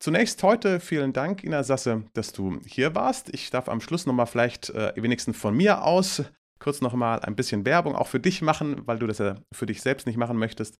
Zunächst 0.02 0.42
heute 0.42 0.80
vielen 0.80 1.12
Dank, 1.12 1.44
Ina 1.44 1.62
Sasse, 1.62 2.04
dass 2.14 2.32
du 2.32 2.58
hier 2.64 2.94
warst. 2.94 3.32
Ich 3.34 3.50
darf 3.50 3.68
am 3.68 3.82
Schluss 3.82 4.06
nochmal 4.06 4.26
vielleicht 4.26 4.70
äh, 4.70 4.94
wenigstens 4.96 5.36
von 5.36 5.54
mir 5.54 5.84
aus 5.84 6.24
kurz 6.58 6.80
nochmal 6.80 7.20
ein 7.20 7.36
bisschen 7.36 7.64
Werbung 7.64 7.96
auch 7.96 8.06
für 8.06 8.20
dich 8.20 8.42
machen, 8.42 8.86
weil 8.86 8.98
du 8.98 9.06
das 9.06 9.18
ja 9.18 9.36
für 9.52 9.66
dich 9.66 9.82
selbst 9.82 10.06
nicht 10.06 10.16
machen 10.16 10.36
möchtest. 10.36 10.76